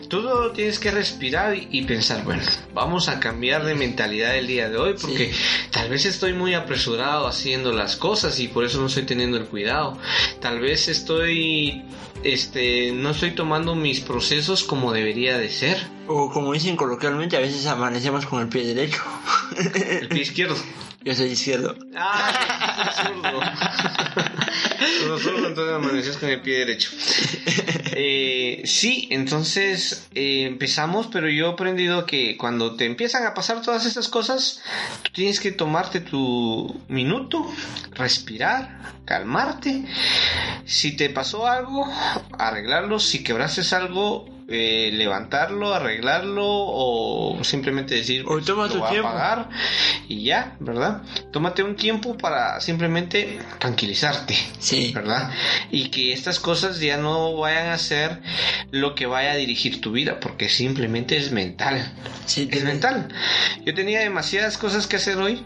[0.07, 0.21] tú
[0.53, 4.95] tienes que respirar y, pensar, bueno, vamos a cambiar de mentalidad el día de hoy
[4.99, 5.31] porque
[5.71, 9.45] tal vez estoy muy apresurado haciendo las cosas y por eso no estoy teniendo el
[9.45, 9.97] cuidado.
[10.39, 11.83] Tal vez estoy
[12.23, 15.77] este no estoy tomando mis procesos como debería de ser.
[16.07, 19.01] O como dicen coloquialmente, a veces amanecemos con el pie derecho.
[20.01, 20.55] El pie izquierdo.
[21.03, 21.75] Yo soy izquierdo.
[21.95, 23.41] Ah, zurdo.
[25.19, 26.91] zurdo, entonces amaneces con el pie derecho.
[28.01, 33.61] Eh, sí, entonces eh, empezamos, pero yo he aprendido que cuando te empiezan a pasar
[33.61, 34.61] todas estas cosas,
[35.03, 37.45] tú tienes que tomarte tu minuto,
[37.91, 39.83] respirar, calmarte.
[40.65, 41.91] Si te pasó algo,
[42.37, 42.99] arreglarlo.
[42.99, 49.07] Si quebraste algo, eh, levantarlo, arreglarlo o simplemente decir O toma tu a tiempo.
[49.09, 49.49] pagar
[50.07, 51.01] y ya, ¿verdad?
[51.31, 54.35] Tómate un tiempo para simplemente tranquilizarte.
[54.59, 54.91] Sí.
[54.93, 55.31] ¿verdad?
[55.71, 58.21] Y que estas cosas ya no vayan a ser
[58.71, 61.93] lo que vaya a dirigir tu vida, porque simplemente es mental.
[62.25, 63.07] Sí, Es mental.
[63.65, 65.43] Yo tenía demasiadas cosas que hacer hoy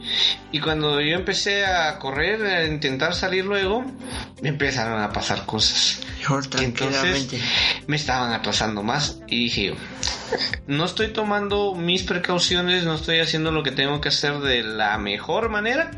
[0.52, 3.86] y cuando yo empecé a correr, a intentar salir luego,
[4.44, 6.02] me empezaron a pasar cosas.
[6.20, 7.30] Mejor Que entonces
[7.88, 9.74] me estaban atrasando más y dije
[10.68, 14.98] no estoy tomando mis precauciones, no estoy haciendo lo que tengo que hacer de la
[14.98, 15.92] mejor manera,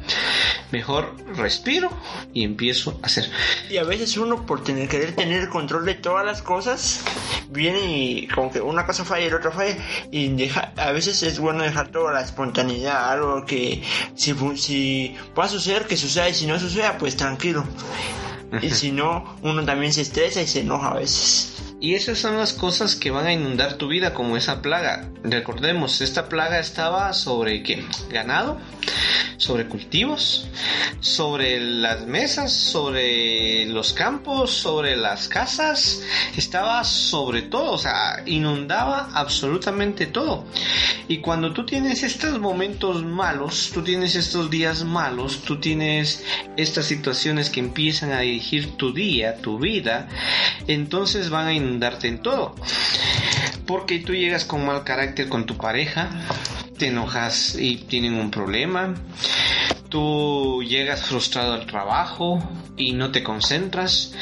[0.72, 1.90] mejor respiro
[2.34, 3.30] y empiezo a hacer.
[3.70, 7.04] Y a veces uno por tener querer tener el control de todas las cosas
[7.50, 9.78] viene y como que una cosa falla y la otra falla
[10.12, 13.84] y deja, a veces es bueno dejar toda la espontaneidad, algo que
[14.16, 17.66] si, si va a suceder que suceda y si no suceda pues tranquilo.
[18.62, 21.65] Y si no, uno también se estresa y se enoja a veces.
[21.82, 25.10] Y esas son las cosas que van a inundar tu vida como esa plaga.
[25.24, 27.86] Recordemos, esta plaga estaba sobre qué?
[28.10, 28.60] Ganado,
[29.38, 30.48] sobre cultivos,
[31.02, 36.02] sobre las mesas, sobre los campos, sobre las casas.
[36.38, 40.46] Estaba sobre todo, o sea, inundaba absolutamente todo.
[41.08, 46.24] Y cuando tú tienes estos momentos malos, tú tienes estos días malos, tú tienes
[46.58, 50.08] estas situaciones que empiezan a dirigir tu día, tu vida,
[50.68, 52.56] entonces van a inundarte en todo.
[53.66, 56.10] Porque tú llegas con mal carácter con tu pareja,
[56.78, 58.94] te enojas y tienen un problema,
[59.90, 62.44] tú llegas frustrado al trabajo
[62.78, 64.14] y no te concentras,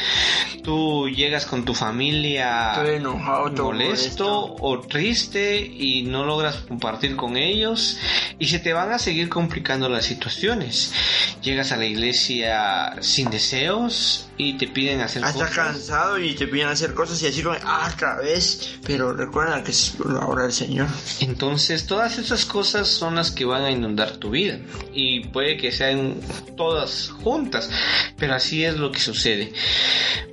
[0.63, 7.97] tú llegas con tu familia enojado, molesto o triste y no logras compartir con ellos
[8.39, 10.93] y se te van a seguir complicando las situaciones.
[11.41, 15.55] Llegas a la iglesia sin deseos y te piden hacer Hasta cosas.
[15.55, 18.77] cansado y te piden hacer cosas y así como, ah, otra vez.
[18.85, 20.87] Pero recuerda que es la obra del Señor.
[21.19, 24.59] Entonces, todas esas cosas son las que van a inundar tu vida.
[24.93, 26.15] Y puede que sean
[26.57, 27.69] todas juntas,
[28.17, 29.53] pero así es lo que sucede.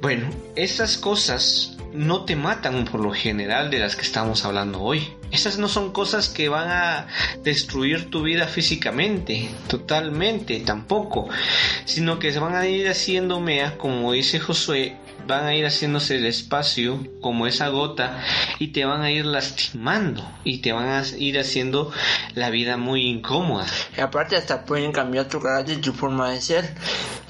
[0.01, 5.13] Bueno, estas cosas no te matan por lo general de las que estamos hablando hoy.
[5.31, 7.07] Estas no son cosas que van a
[7.43, 11.29] destruir tu vida físicamente, totalmente, tampoco,
[11.85, 14.97] sino que se van a ir haciendo mea, como dice Josué,
[15.27, 18.23] van a ir haciéndose el espacio como esa gota
[18.59, 21.93] y te van a ir lastimando y te van a ir haciendo
[22.35, 23.67] la vida muy incómoda.
[23.97, 26.75] Y aparte hasta pueden cambiar tu carácter y tu forma de ser.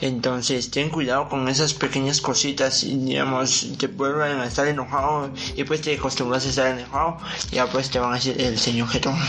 [0.00, 5.64] Entonces ten cuidado con esas pequeñas cositas y digamos te vuelven a estar enojado y
[5.64, 7.18] pues te acostumbras a estar enojado
[7.52, 9.16] y ya pues te van a decir el señor jetón.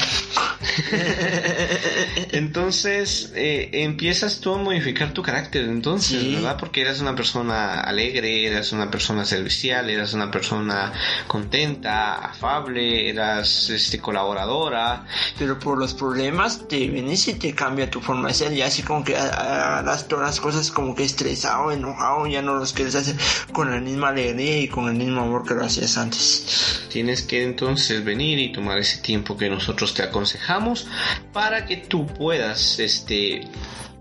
[2.32, 6.36] Entonces eh, empiezas tú a modificar tu carácter, entonces, Sí.
[6.36, 6.58] ¿verdad?
[6.60, 10.94] Porque eras una persona alegre, eras una persona servicial, eras una persona
[11.28, 15.06] contenta, afable, eras este, colaboradora.
[15.38, 18.84] Pero por los problemas te venís y te cambia tu forma de ser y así
[18.84, 22.96] como que ha- harás todas las cosas como que estresado, enojado, ya no los quieres
[22.96, 23.16] hacer
[23.54, 26.82] con la misma alegría y con el mismo amor que lo hacías antes.
[26.90, 30.88] Tienes que entonces venir y tomar ese tiempo que nosotros te aconsejamos
[31.34, 33.48] para que tú puedas este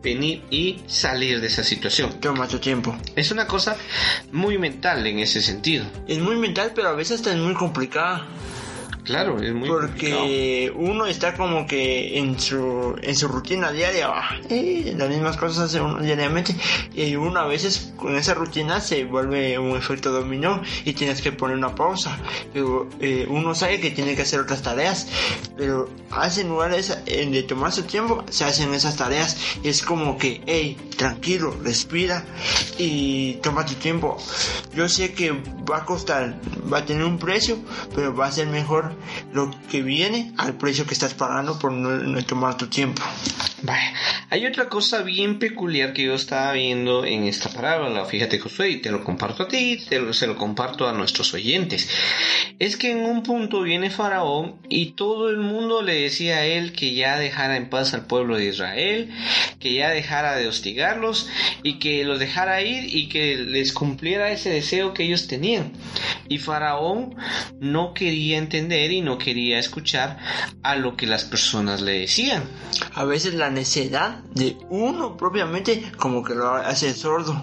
[0.03, 2.21] venir y salir de esa situación.
[2.21, 2.97] Toma tu tiempo.
[3.17, 3.77] Es una cosa
[4.33, 5.85] muy mental en ese sentido.
[6.07, 8.27] Es muy mental, pero a veces es muy complicada.
[9.05, 10.21] Claro, es muy complicado.
[10.21, 14.11] porque uno está como que en su en su rutina diaria
[14.49, 16.55] eh, las mismas cosas hace uno diariamente
[16.95, 21.33] y uno a veces con esa rutina se vuelve un efecto dominó y tienes que
[21.33, 22.19] poner una pausa
[22.53, 25.09] pero eh, uno sabe que tiene que hacer otras tareas
[25.57, 29.37] pero hace en lugar de, esa- eh, de tomar su tiempo se hacen esas tareas
[29.63, 32.25] y es como que hey tranquilo respira
[32.79, 34.19] y toma tu tiempo
[34.75, 35.33] yo sé que
[35.71, 36.39] va a costar
[36.73, 37.59] va a tener un precio
[37.95, 38.90] pero va a ser mejor
[39.33, 43.03] lo que viene al precio que estás pagando por no, tomar tu tiempo.
[44.31, 48.77] Hay otra cosa bien peculiar que yo estaba viendo en esta parábola, fíjate Josué, y
[48.81, 51.89] te lo comparto a ti, te lo, se lo comparto a nuestros oyentes.
[52.59, 56.73] Es que en un punto viene Faraón y todo el mundo le decía a él
[56.73, 59.11] que ya dejara en paz al pueblo de Israel,
[59.59, 61.29] que ya dejara de hostigarlos
[61.63, 65.73] y que los dejara ir y que les cumpliera ese deseo que ellos tenían.
[66.29, 67.17] Y Faraón
[67.61, 70.19] no quería entender y no quería escuchar
[70.63, 72.45] a lo que las personas le decían.
[72.95, 77.43] A veces la la necedad de uno propiamente como que lo hace sordo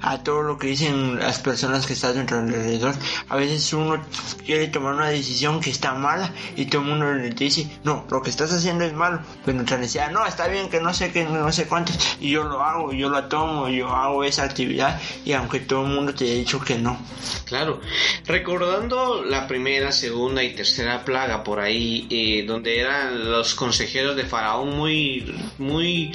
[0.00, 2.94] a todo lo que dicen las personas que están dentro alrededor.
[3.28, 4.00] A veces uno
[4.44, 8.22] quiere tomar una decisión que está mala y todo el mundo le dice, no, lo
[8.22, 11.24] que estás haciendo es malo, pero nuestra necesidad, no, está bien que no sé qué,
[11.24, 15.32] no sé cuántos, y yo lo hago, yo lo tomo, yo hago esa actividad y
[15.32, 16.98] aunque todo el mundo te haya dicho que no.
[17.46, 17.80] Claro,
[18.26, 24.24] recordando la primera, segunda y tercera plaga por ahí, eh, donde eran los consejeros de
[24.24, 26.12] Faraón muy, muy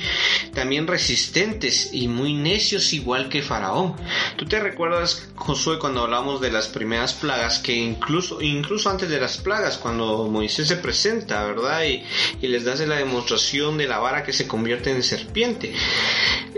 [0.53, 3.95] también resistentes y muy necios igual que Faraón.
[4.37, 9.19] ¿Tú te recuerdas, Josué, cuando hablamos de las primeras plagas, que incluso, incluso antes de
[9.19, 11.83] las plagas, cuando Moisés se presenta, ¿verdad?
[11.85, 12.03] Y,
[12.41, 15.73] y les das la demostración de la vara que se convierte en serpiente.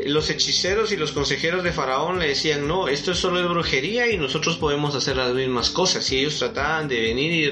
[0.05, 4.17] Los hechiceros y los consejeros de Faraón le decían, no, esto es solo brujería y
[4.17, 6.11] nosotros podemos hacer las mismas cosas.
[6.11, 7.49] Y ellos trataban de venir y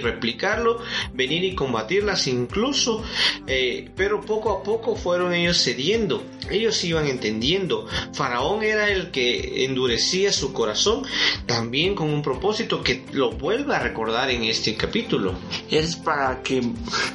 [1.13, 3.03] venir y combatirlas incluso,
[3.47, 6.23] eh, pero poco a poco fueron ellos cediendo.
[6.49, 7.87] Ellos iban entendiendo.
[8.13, 11.03] Faraón era el que endurecía su corazón,
[11.45, 15.33] también con un propósito que lo vuelve a recordar en este capítulo.
[15.69, 16.61] Es para que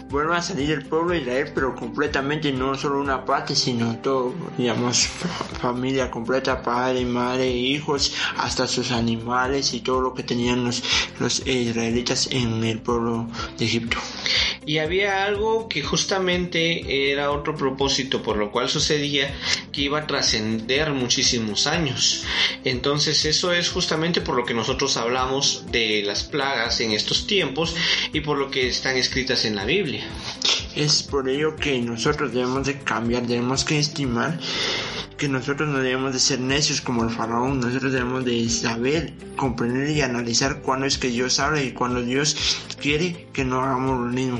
[0.08, 4.34] vuelva a salir el pueblo de Israel, pero completamente, no solo una parte, sino todo,
[4.56, 5.06] digamos,
[5.60, 10.82] familia completa, padre, madre, hijos, hasta sus animales y todo lo que tenían los,
[11.20, 13.17] los israelitas en el pueblo
[13.56, 13.98] de Egipto.
[14.66, 19.34] Y había algo que justamente era otro propósito por lo cual sucedía
[19.72, 22.24] que iba a trascender muchísimos años.
[22.64, 27.74] Entonces eso es justamente por lo que nosotros hablamos de las plagas en estos tiempos
[28.12, 30.04] y por lo que están escritas en la Biblia.
[30.76, 34.38] Es por ello que nosotros debemos de cambiar, debemos que estimar
[35.18, 39.90] que nosotros no debemos de ser necios como el faraón, nosotros debemos de saber, comprender
[39.90, 42.36] y analizar cuándo es que Dios habla y cuándo Dios
[42.80, 44.38] quiere que no hagamos lo mismo.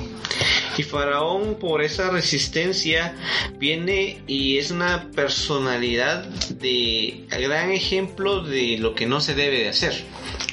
[0.77, 3.17] Y Faraón por esa resistencia
[3.59, 9.69] viene y es una personalidad de gran ejemplo de lo que no se debe de
[9.71, 10.05] hacer.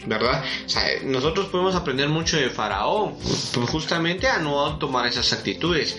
[0.08, 0.44] ¿Verdad?
[0.66, 3.16] O sea, nosotros podemos aprender mucho de Faraón,
[3.54, 5.98] pues justamente a no tomar esas actitudes.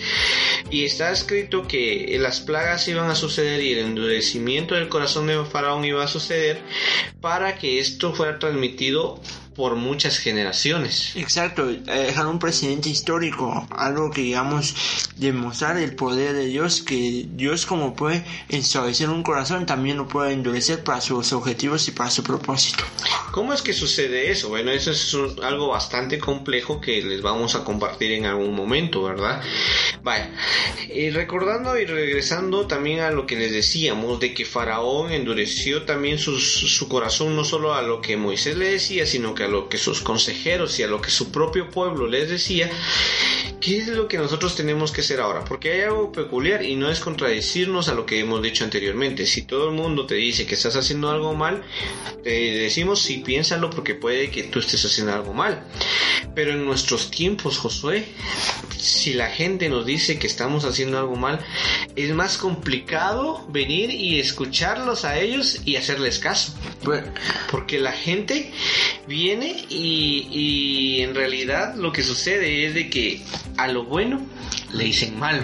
[0.71, 5.45] Y está escrito que las plagas iban a suceder y el endurecimiento del corazón de
[5.45, 6.63] Faraón iba a suceder
[7.21, 9.21] para que esto fuera transmitido
[9.57, 11.17] por muchas generaciones.
[11.17, 14.75] Exacto, eh, dejar un precedente histórico, algo que digamos
[15.17, 20.33] demostrar el poder de Dios, que Dios como puede ensuavecer un corazón, también lo puede
[20.33, 22.85] endurecer para sus objetivos y para su propósito.
[23.33, 24.49] ¿Cómo es que sucede eso?
[24.51, 29.03] Bueno, eso es un- algo bastante complejo que les vamos a compartir en algún momento,
[29.03, 29.43] ¿verdad?
[30.03, 30.31] Vaya,
[30.95, 36.19] y recordando y regresando también a lo que les decíamos, de que Faraón endureció también
[36.19, 39.69] sus- su corazón no solo a lo que Moisés le decía, sino que a lo
[39.69, 42.71] que sus consejeros y a lo que su propio pueblo les decía,
[43.61, 45.45] ¿qué es lo que nosotros tenemos que hacer ahora?
[45.45, 49.27] Porque hay algo peculiar y no es contradecirnos a lo que hemos dicho anteriormente.
[49.27, 51.63] Si todo el mundo te dice que estás haciendo algo mal,
[52.23, 55.67] te decimos sí, piénsalo porque puede que tú estés haciendo algo mal.
[56.35, 58.07] Pero en nuestros tiempos, Josué,
[58.77, 61.45] si la gente nos dice que estamos haciendo algo mal,
[61.97, 66.53] es más complicado venir y escucharlos a ellos y hacerles caso.
[66.87, 67.09] Bueno,
[67.51, 68.53] Porque la gente
[69.09, 73.23] viene y, y en realidad lo que sucede es de que
[73.59, 74.25] a lo bueno
[74.73, 75.43] le dicen malo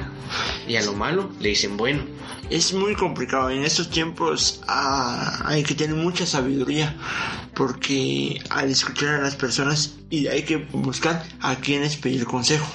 [0.66, 2.04] y a lo malo le dicen bueno.
[2.50, 3.50] es muy complicado.
[3.50, 6.96] En estos tiempos ah, hay que tener mucha sabiduría
[7.54, 12.66] porque al escuchar a las personas y hay que buscar a quienes pedir consejo.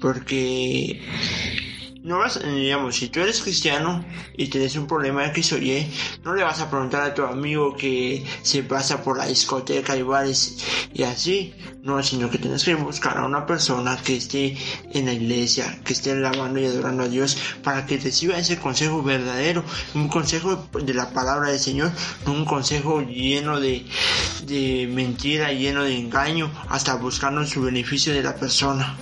[0.00, 1.00] Porque
[2.02, 4.04] no vas, digamos, si tú eres cristiano
[4.36, 5.86] y tienes un problema X o Y,
[6.24, 10.02] no le vas a preguntar a tu amigo que se pasa por la discoteca y
[10.02, 10.58] bares
[10.92, 14.56] y así, no, sino que tienes que buscar a una persona que esté
[14.92, 19.02] en la iglesia, que esté alabando y adorando a Dios para que reciba ese consejo
[19.02, 21.92] verdadero, un consejo de la palabra del Señor,
[22.26, 23.86] no un consejo lleno de,
[24.46, 28.96] de mentira, lleno de engaño, hasta buscando su beneficio de la persona.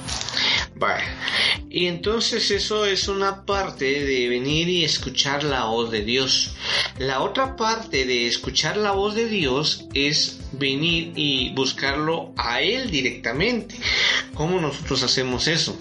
[1.69, 6.53] Y entonces eso es una parte de venir y escuchar la voz de Dios.
[6.99, 12.91] La otra parte de escuchar la voz de Dios es venir y buscarlo a Él
[12.91, 13.77] directamente.
[14.35, 15.77] ¿Cómo nosotros hacemos eso?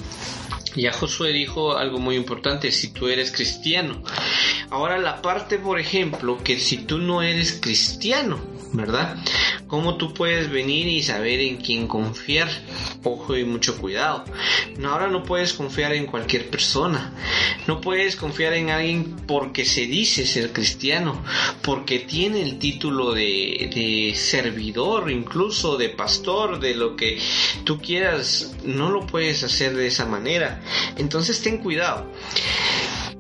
[0.76, 4.04] Ya Josué dijo algo muy importante, si tú eres cristiano.
[4.70, 8.39] Ahora la parte, por ejemplo, que si tú no eres cristiano,
[8.74, 9.17] ¿verdad?
[9.67, 12.49] ¿Cómo tú puedes venir y saber en quién confiar?
[13.03, 14.26] Ojo y mucho cuidado.
[14.84, 17.13] Ahora no puedes confiar en cualquier persona.
[17.67, 21.24] No puedes confiar en alguien porque se dice ser cristiano,
[21.61, 27.20] porque tiene el título de, de servidor, incluso de pastor, de lo que
[27.63, 28.55] tú quieras.
[28.63, 30.61] No lo puedes hacer de esa manera.
[30.97, 32.11] Entonces ten cuidado.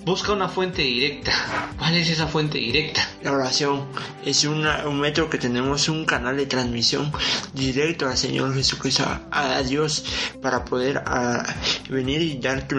[0.03, 1.75] Busca una fuente directa.
[1.77, 3.07] ¿Cuál es esa fuente directa?
[3.21, 3.85] La oración
[4.25, 7.11] es una- un método que tenemos un canal de transmisión
[7.53, 10.05] directo al Señor Jesucristo, a, Dios,
[10.41, 11.03] para poder
[11.89, 12.77] venir y dar tu-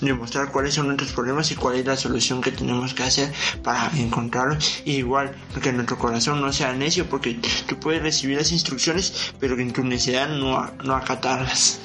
[0.00, 3.30] demostrar cuáles son nuestros problemas y cuál es la solución que tenemos que hacer
[3.62, 4.80] para encontrarlos.
[4.86, 9.72] Igual, que nuestro corazón no sea necio, porque tú puedes recibir las instrucciones, pero en
[9.74, 11.80] tu necesidad no, no acatarlas.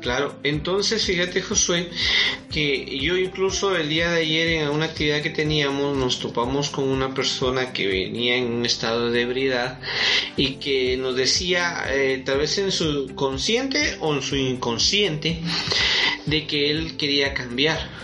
[0.00, 1.90] Claro, entonces fíjate Josué
[2.50, 6.84] que yo incluso el día de ayer en una actividad que teníamos nos topamos con
[6.88, 7.31] una persona
[7.72, 9.78] que venía en un estado de ebriedad
[10.36, 15.40] y que nos decía eh, tal vez en su consciente o en su inconsciente
[16.26, 18.02] de que él quería cambiar.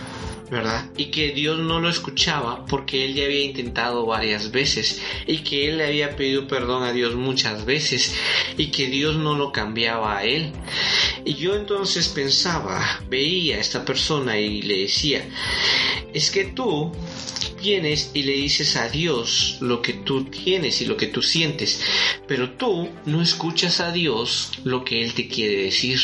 [0.49, 0.89] ¿verdad?
[0.97, 5.69] Y que Dios no lo escuchaba porque él ya había intentado varias veces y que
[5.69, 8.15] él le había pedido perdón a Dios muchas veces
[8.57, 10.51] y que Dios no lo cambiaba a él.
[11.23, 15.23] Y yo entonces pensaba, veía a esta persona y le decía,
[16.15, 16.91] es que tú
[17.61, 21.81] vienes y le dices a Dios lo que tú tienes y lo que tú sientes,
[22.27, 25.99] pero tú no escuchas a Dios lo que Él te quiere decir.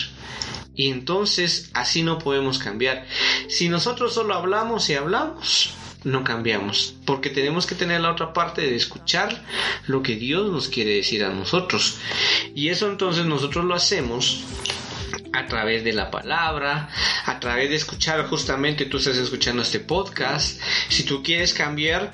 [0.75, 3.05] Y entonces así no podemos cambiar.
[3.47, 8.61] Si nosotros solo hablamos y hablamos, no cambiamos, porque tenemos que tener la otra parte
[8.61, 9.43] de escuchar
[9.87, 11.97] lo que Dios nos quiere decir a nosotros.
[12.53, 14.43] Y eso entonces nosotros lo hacemos
[15.35, 16.89] a través de la palabra,
[17.25, 20.59] a través de escuchar justamente tú estás escuchando este podcast.
[20.89, 22.11] Si tú quieres cambiar,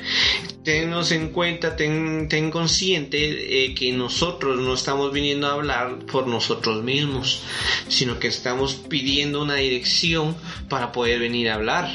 [0.64, 6.28] tennos en cuenta, ten, ten consciente eh, que nosotros no estamos viniendo a hablar por
[6.28, 7.44] nosotros mismos,
[7.88, 10.36] sino que estamos pidiendo una dirección
[10.70, 11.92] para poder venir a hablar.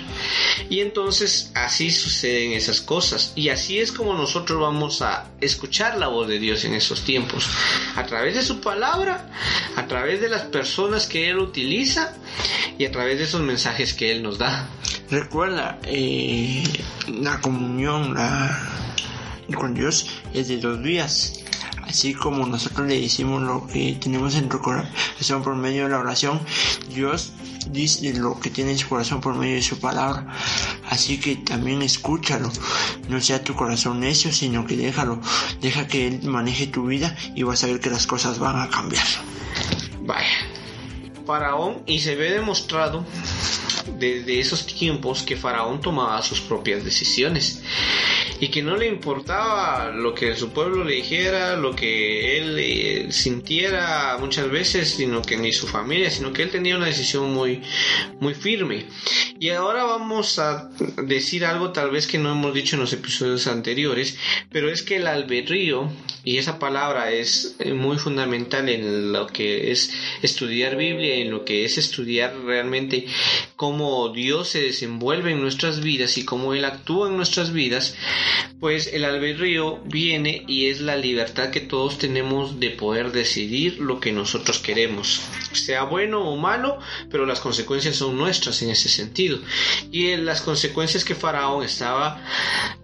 [0.68, 3.32] Y entonces así suceden esas cosas.
[3.36, 7.48] Y así es como nosotros vamos a escuchar la voz de Dios en esos tiempos.
[7.96, 9.30] A través de su palabra,
[9.76, 12.14] a través de las personas que Él utiliza
[12.78, 14.68] y a través de esos mensajes que Él nos da.
[15.10, 16.62] Recuerda, eh,
[17.08, 18.58] la comunión la-
[19.54, 21.40] con Dios es de dos vías.
[21.82, 25.98] Así como nosotros le decimos lo que tenemos en nuestro corazón por medio de la
[26.00, 26.40] oración,
[26.92, 27.32] Dios
[27.70, 30.26] dice lo que tiene en su corazón por medio de su palabra.
[30.90, 32.50] Así que también escúchalo.
[33.08, 35.20] No sea tu corazón necio, sino que déjalo.
[35.60, 38.68] Deja que Él maneje tu vida y vas a ver que las cosas van a
[38.68, 39.06] cambiar.
[40.02, 40.26] Vaya.
[41.26, 43.04] Faraón, y se ve demostrado
[43.98, 47.62] desde esos tiempos que Faraón tomaba sus propias decisiones
[48.40, 53.12] y que no le importaba lo que su pueblo le dijera, lo que él eh,
[53.12, 57.62] sintiera muchas veces, sino que ni su familia, sino que él tenía una decisión muy,
[58.20, 58.86] muy firme.
[59.38, 60.70] Y ahora vamos a
[61.04, 64.18] decir algo tal vez que no hemos dicho en los episodios anteriores,
[64.50, 65.90] pero es que el albedrío,
[66.24, 71.44] y esa palabra es eh, muy fundamental en lo que es estudiar Biblia, en lo
[71.44, 73.06] que es estudiar realmente
[73.56, 77.96] cómo Dios se desenvuelve en nuestras vidas y cómo Él actúa en nuestras vidas,
[78.60, 84.00] pues el albedrío viene y es la libertad que todos tenemos de poder decidir lo
[84.00, 85.20] que nosotros queremos,
[85.52, 86.78] sea bueno o malo,
[87.10, 89.38] pero las consecuencias son nuestras en ese sentido.
[89.90, 92.22] Y eh, las consecuencias que Faraón estaba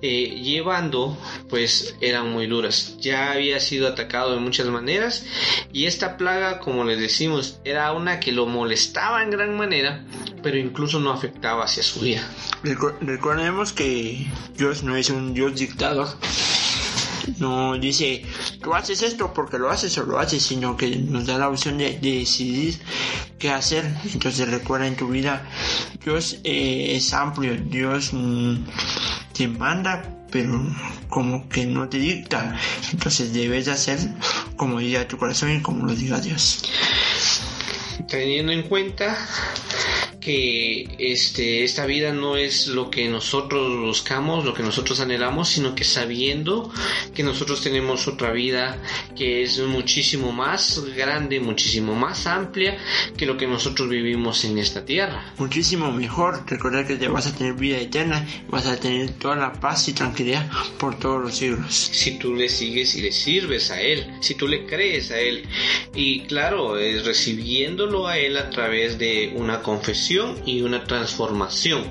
[0.02, 1.16] eh, llevando,
[1.48, 2.96] pues eran muy duras.
[3.00, 5.24] Ya había sido atacado de muchas maneras
[5.72, 10.04] y esta plaga, como les decimos, era una que lo molestaba en gran manera,
[10.42, 12.28] pero incluso no afectaba hacia su vida.
[12.62, 14.26] Recordemos que
[14.56, 16.08] Dios no es un Dios dictador.
[17.38, 18.24] No dice,
[18.60, 21.78] tú haces esto porque lo haces o lo haces, sino que nos da la opción
[21.78, 22.80] de, de decidir
[23.38, 23.84] qué hacer.
[24.12, 25.48] Entonces recuerda en tu vida,
[26.04, 28.64] Dios eh, es amplio, Dios mm,
[29.32, 30.60] te manda, pero
[31.08, 32.56] como que no te dicta.
[32.92, 33.98] Entonces debes de hacer
[34.56, 36.62] como diga tu corazón y como lo diga Dios.
[38.08, 39.16] teniendo en cuenta
[40.22, 45.74] que este, esta vida no es lo que nosotros buscamos, lo que nosotros anhelamos, sino
[45.74, 46.72] que sabiendo
[47.12, 48.80] que nosotros tenemos otra vida
[49.16, 52.78] que es muchísimo más grande, muchísimo más amplia
[53.16, 55.34] que lo que nosotros vivimos en esta tierra.
[55.38, 59.52] Muchísimo mejor, recordar que te vas a tener vida eterna, vas a tener toda la
[59.52, 60.48] paz y tranquilidad
[60.78, 61.74] por todos los siglos.
[61.74, 65.44] Si tú le sigues y le sirves a Él, si tú le crees a Él.
[65.94, 70.11] Y claro, es recibiéndolo a Él a través de una confesión
[70.44, 71.84] y una transformación.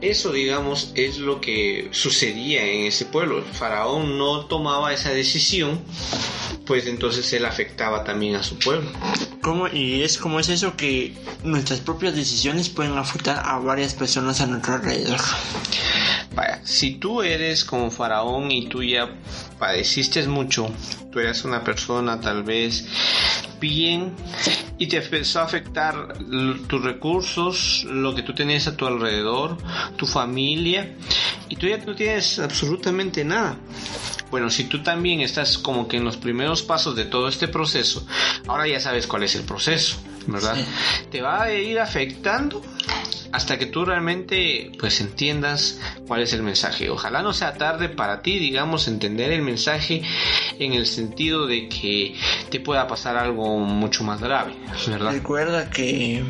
[0.00, 3.38] Eso, digamos, es lo que sucedía en ese pueblo.
[3.38, 5.80] El faraón no tomaba esa decisión,
[6.66, 8.90] pues entonces él afectaba también a su pueblo.
[9.42, 9.68] ¿Cómo?
[9.68, 14.46] Y es como es eso que nuestras propias decisiones pueden afectar a varias personas a
[14.46, 15.18] nuestro alrededor.
[16.34, 19.10] Vaya, si tú eres como faraón y tú ya
[19.58, 20.70] padeciste mucho,
[21.10, 22.86] tú eras una persona tal vez
[23.58, 24.12] bien
[24.78, 26.14] y te empezó a afectar
[26.68, 29.56] tus recursos, lo que tú tenías a tu alrededor,
[29.96, 30.94] tu familia,
[31.48, 33.56] y tú ya no tienes absolutamente nada.
[34.30, 38.06] Bueno, si tú también estás como que en los primeros pasos de todo este proceso,
[38.46, 40.56] ahora ya sabes cuál es el proceso, ¿verdad?
[41.10, 42.62] Te va a ir afectando
[43.32, 46.90] hasta que tú realmente pues entiendas cuál es el mensaje.
[46.90, 50.02] Ojalá no sea tarde para ti, digamos, entender el mensaje
[50.58, 52.14] en el sentido de que
[52.50, 54.54] te pueda pasar algo mucho más grave,
[54.86, 55.12] ¿verdad?
[55.12, 56.24] Recuerda que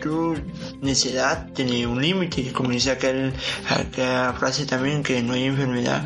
[0.00, 0.34] tu
[0.82, 3.32] necedad tiene un límite, como dice aquel,
[3.70, 6.04] aquella frase también, que no hay enfermedad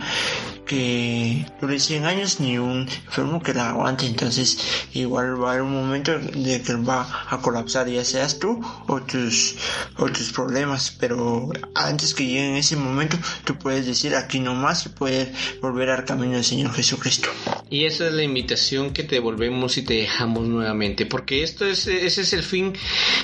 [0.66, 4.58] que dure 100 años ni un enfermo que la aguante entonces
[4.92, 9.00] igual va a haber un momento de que va a colapsar ya seas tú o
[9.02, 9.56] tus
[9.96, 14.88] o tus problemas pero antes que llegue ese momento tú puedes decir aquí nomás y
[14.90, 15.28] puedes
[15.60, 17.28] volver al camino del Señor Jesucristo
[17.70, 21.86] Y esa es la invitación que te volvemos y te dejamos nuevamente, porque esto es,
[21.86, 22.72] ese es el fin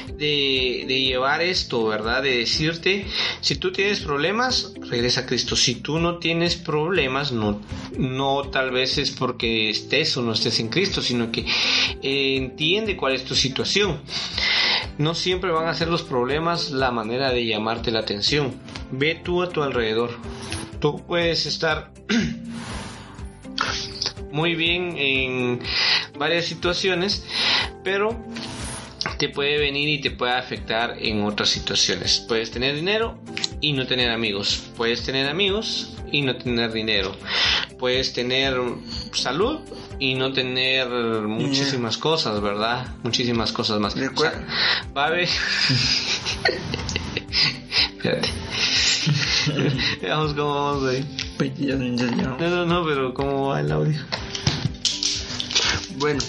[0.09, 2.23] de, de llevar esto, ¿verdad?
[2.23, 3.07] De decirte,
[3.41, 5.57] si tú tienes problemas, regresa a Cristo.
[5.57, 7.61] Si tú no tienes problemas, no,
[7.97, 11.47] no tal vez es porque estés o no estés en Cristo, sino que
[12.03, 14.01] eh, entiende cuál es tu situación.
[14.99, 18.55] No siempre van a ser los problemas la manera de llamarte la atención.
[18.91, 20.11] Ve tú a tu alrededor.
[20.81, 21.93] Tú puedes estar
[24.33, 25.61] muy bien en
[26.19, 27.25] varias situaciones,
[27.85, 28.19] pero
[29.19, 32.25] te puede venir y te puede afectar en otras situaciones.
[32.29, 33.19] Puedes tener dinero
[33.61, 34.71] y no tener amigos.
[34.77, 37.17] Puedes tener amigos y no tener dinero.
[37.79, 38.57] Puedes tener
[39.13, 39.59] salud
[39.99, 42.87] y no tener muchísimas cosas, ¿verdad?
[43.03, 43.97] Muchísimas cosas más.
[43.97, 44.41] Recuerda- O
[44.85, 45.29] sea, va a haber...
[47.97, 48.29] Espérate.
[50.03, 51.05] Veamos cómo vamos ahí.
[51.39, 52.23] 22 minutos ya.
[52.25, 53.99] No, no, no, pero ¿cómo va el audio?
[55.97, 56.21] Bueno,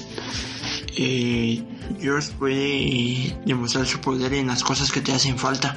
[0.95, 1.63] eh,
[1.99, 5.75] Dios puede demostrar su poder en las cosas que te hacen falta.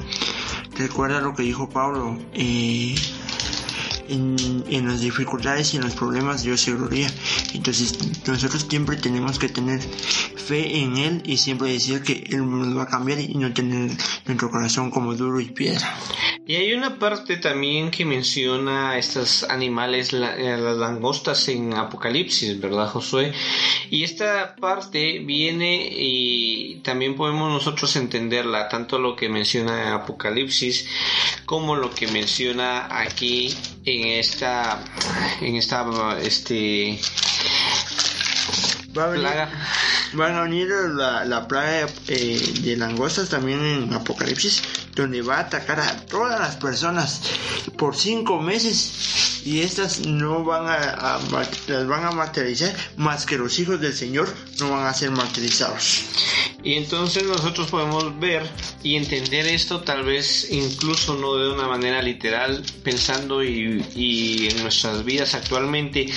[0.77, 2.19] Recuerda lo que dijo Pablo.
[2.35, 2.95] eh,
[4.09, 7.11] en, en las dificultades y en los problemas Dios se gloria.
[7.55, 12.77] Entonces nosotros siempre tenemos que tener fe en Él y siempre decir que Él nos
[12.77, 13.91] va a cambiar y no tener
[14.27, 15.95] nuestro corazón como duro y piedra.
[16.49, 22.61] Y hay una parte también que menciona estos animales, la- eh, las langostas en Apocalipsis,
[22.61, 23.33] ¿verdad, Josué?
[23.91, 30.87] Y esta parte viene y también podemos nosotros entenderla, tanto lo que menciona en Apocalipsis
[31.47, 33.53] como lo que menciona aquí
[34.05, 34.79] esta,
[35.41, 35.85] en esta,
[36.21, 36.99] este,
[38.97, 39.51] Va a venir, plaga.
[40.15, 44.63] van a venir la, la plaga eh, de langostas también en Apocalipsis,
[44.95, 47.21] donde va a atacar a todas las personas
[47.77, 51.21] por cinco meses y estas no van a, a
[51.69, 54.29] las van a martirizar más que los hijos del Señor
[54.59, 56.05] no van a ser martirizados.
[56.67, 58.43] Y entonces nosotros podemos ver
[58.83, 64.65] y entender esto tal vez incluso no de una manera literal, pensando y, y en
[64.65, 66.09] nuestras vidas actualmente,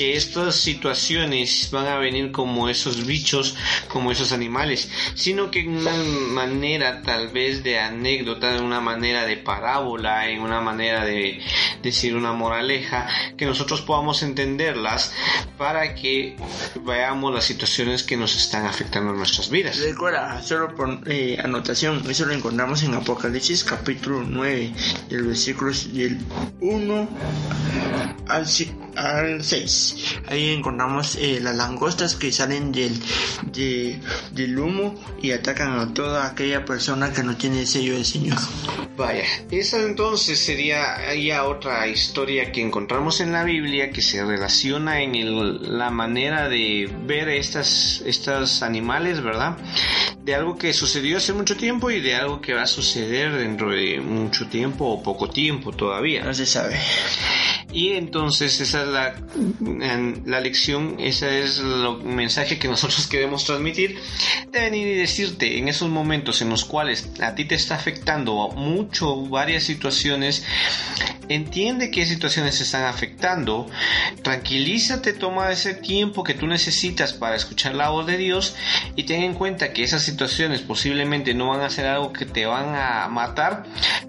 [0.00, 3.54] que estas situaciones van a venir como esos bichos,
[3.88, 9.26] como esos animales, sino que en una manera tal vez de anécdota, en una manera
[9.26, 11.42] de parábola, en una manera de
[11.82, 15.12] decir una moraleja, que nosotros podamos entenderlas
[15.58, 16.34] para que
[16.82, 19.80] veamos las situaciones que nos están afectando en nuestras vidas.
[19.80, 24.72] Recuerda, solo por eh, anotación, eso lo encontramos en Apocalipsis capítulo 9,
[25.10, 26.18] del versículo del
[26.60, 27.08] 1
[28.28, 28.46] al,
[28.96, 29.89] al 6.
[30.28, 32.92] Ahí encontramos eh, las langostas que salen del,
[33.52, 33.98] de-
[34.32, 38.38] del humo y atacan a toda aquella persona que no tiene el sello del Señor.
[38.96, 45.00] Vaya, esa entonces sería ya otra historia que encontramos en la Biblia que se relaciona
[45.02, 49.56] en el- la manera de ver estas, estos animales, ¿verdad?
[50.22, 53.70] De algo que sucedió hace mucho tiempo y de algo que va a suceder dentro
[53.70, 56.22] de mucho tiempo o poco tiempo todavía.
[56.24, 56.76] No se sabe.
[57.72, 59.14] Y entonces esa es la,
[59.80, 63.98] en la lección, ese es el mensaje que nosotros queremos transmitir,
[64.50, 68.48] de venir y decirte en esos momentos en los cuales a ti te está afectando
[68.48, 70.44] mucho varias situaciones,
[71.28, 73.68] entiende qué situaciones te están afectando,
[74.22, 78.56] tranquilízate, toma ese tiempo que tú necesitas para escuchar la voz de Dios
[78.96, 82.46] y ten en cuenta que esas situaciones posiblemente no van a ser algo que te
[82.46, 83.64] van a matar,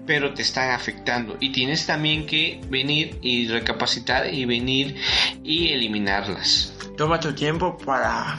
[0.06, 1.36] pero te están afectando.
[1.40, 4.96] Y tienes también que venir y recapacitar y venir
[5.52, 6.72] y eliminarlas.
[6.96, 8.38] Toma tu tiempo para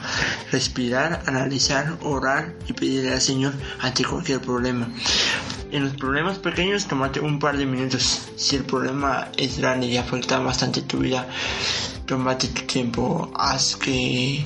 [0.50, 4.88] respirar, analizar, orar y pedirle al Señor ante cualquier problema.
[5.70, 8.28] En los problemas pequeños, tómate un par de minutos.
[8.36, 11.26] Si el problema es grande y afecta bastante tu vida,
[12.06, 13.32] tómate tu tiempo.
[13.36, 14.44] Haz que,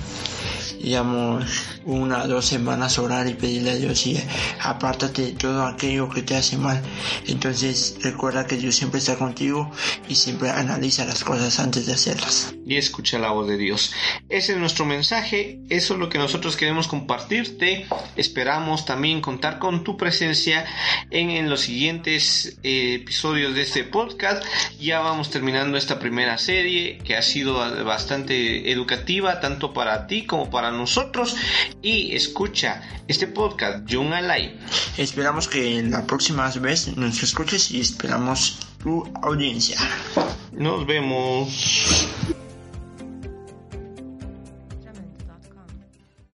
[0.83, 4.23] digamos, una o dos semanas orar y pedirle a Dios y
[4.61, 6.83] apártate de todo aquello que te hace mal.
[7.27, 9.71] Entonces recuerda que Dios siempre está contigo
[10.07, 12.55] y siempre analiza las cosas antes de hacerlas.
[12.67, 13.93] Y escucha la voz de Dios.
[14.29, 17.87] Ese es nuestro mensaje, eso es lo que nosotros queremos compartirte.
[18.17, 20.67] Esperamos también contar con tu presencia
[21.11, 24.45] en, los siguientes eh, episodios de este podcast.
[24.79, 30.51] Ya vamos terminando esta primera serie que ha sido bastante educativa tanto para ti como
[30.51, 31.35] para nosotros.
[31.83, 34.59] Y escucha este podcast, Young Alive.
[34.97, 39.79] Esperamos que la próxima vez nos escuches y esperamos tu audiencia.
[40.53, 42.09] Nos vemos.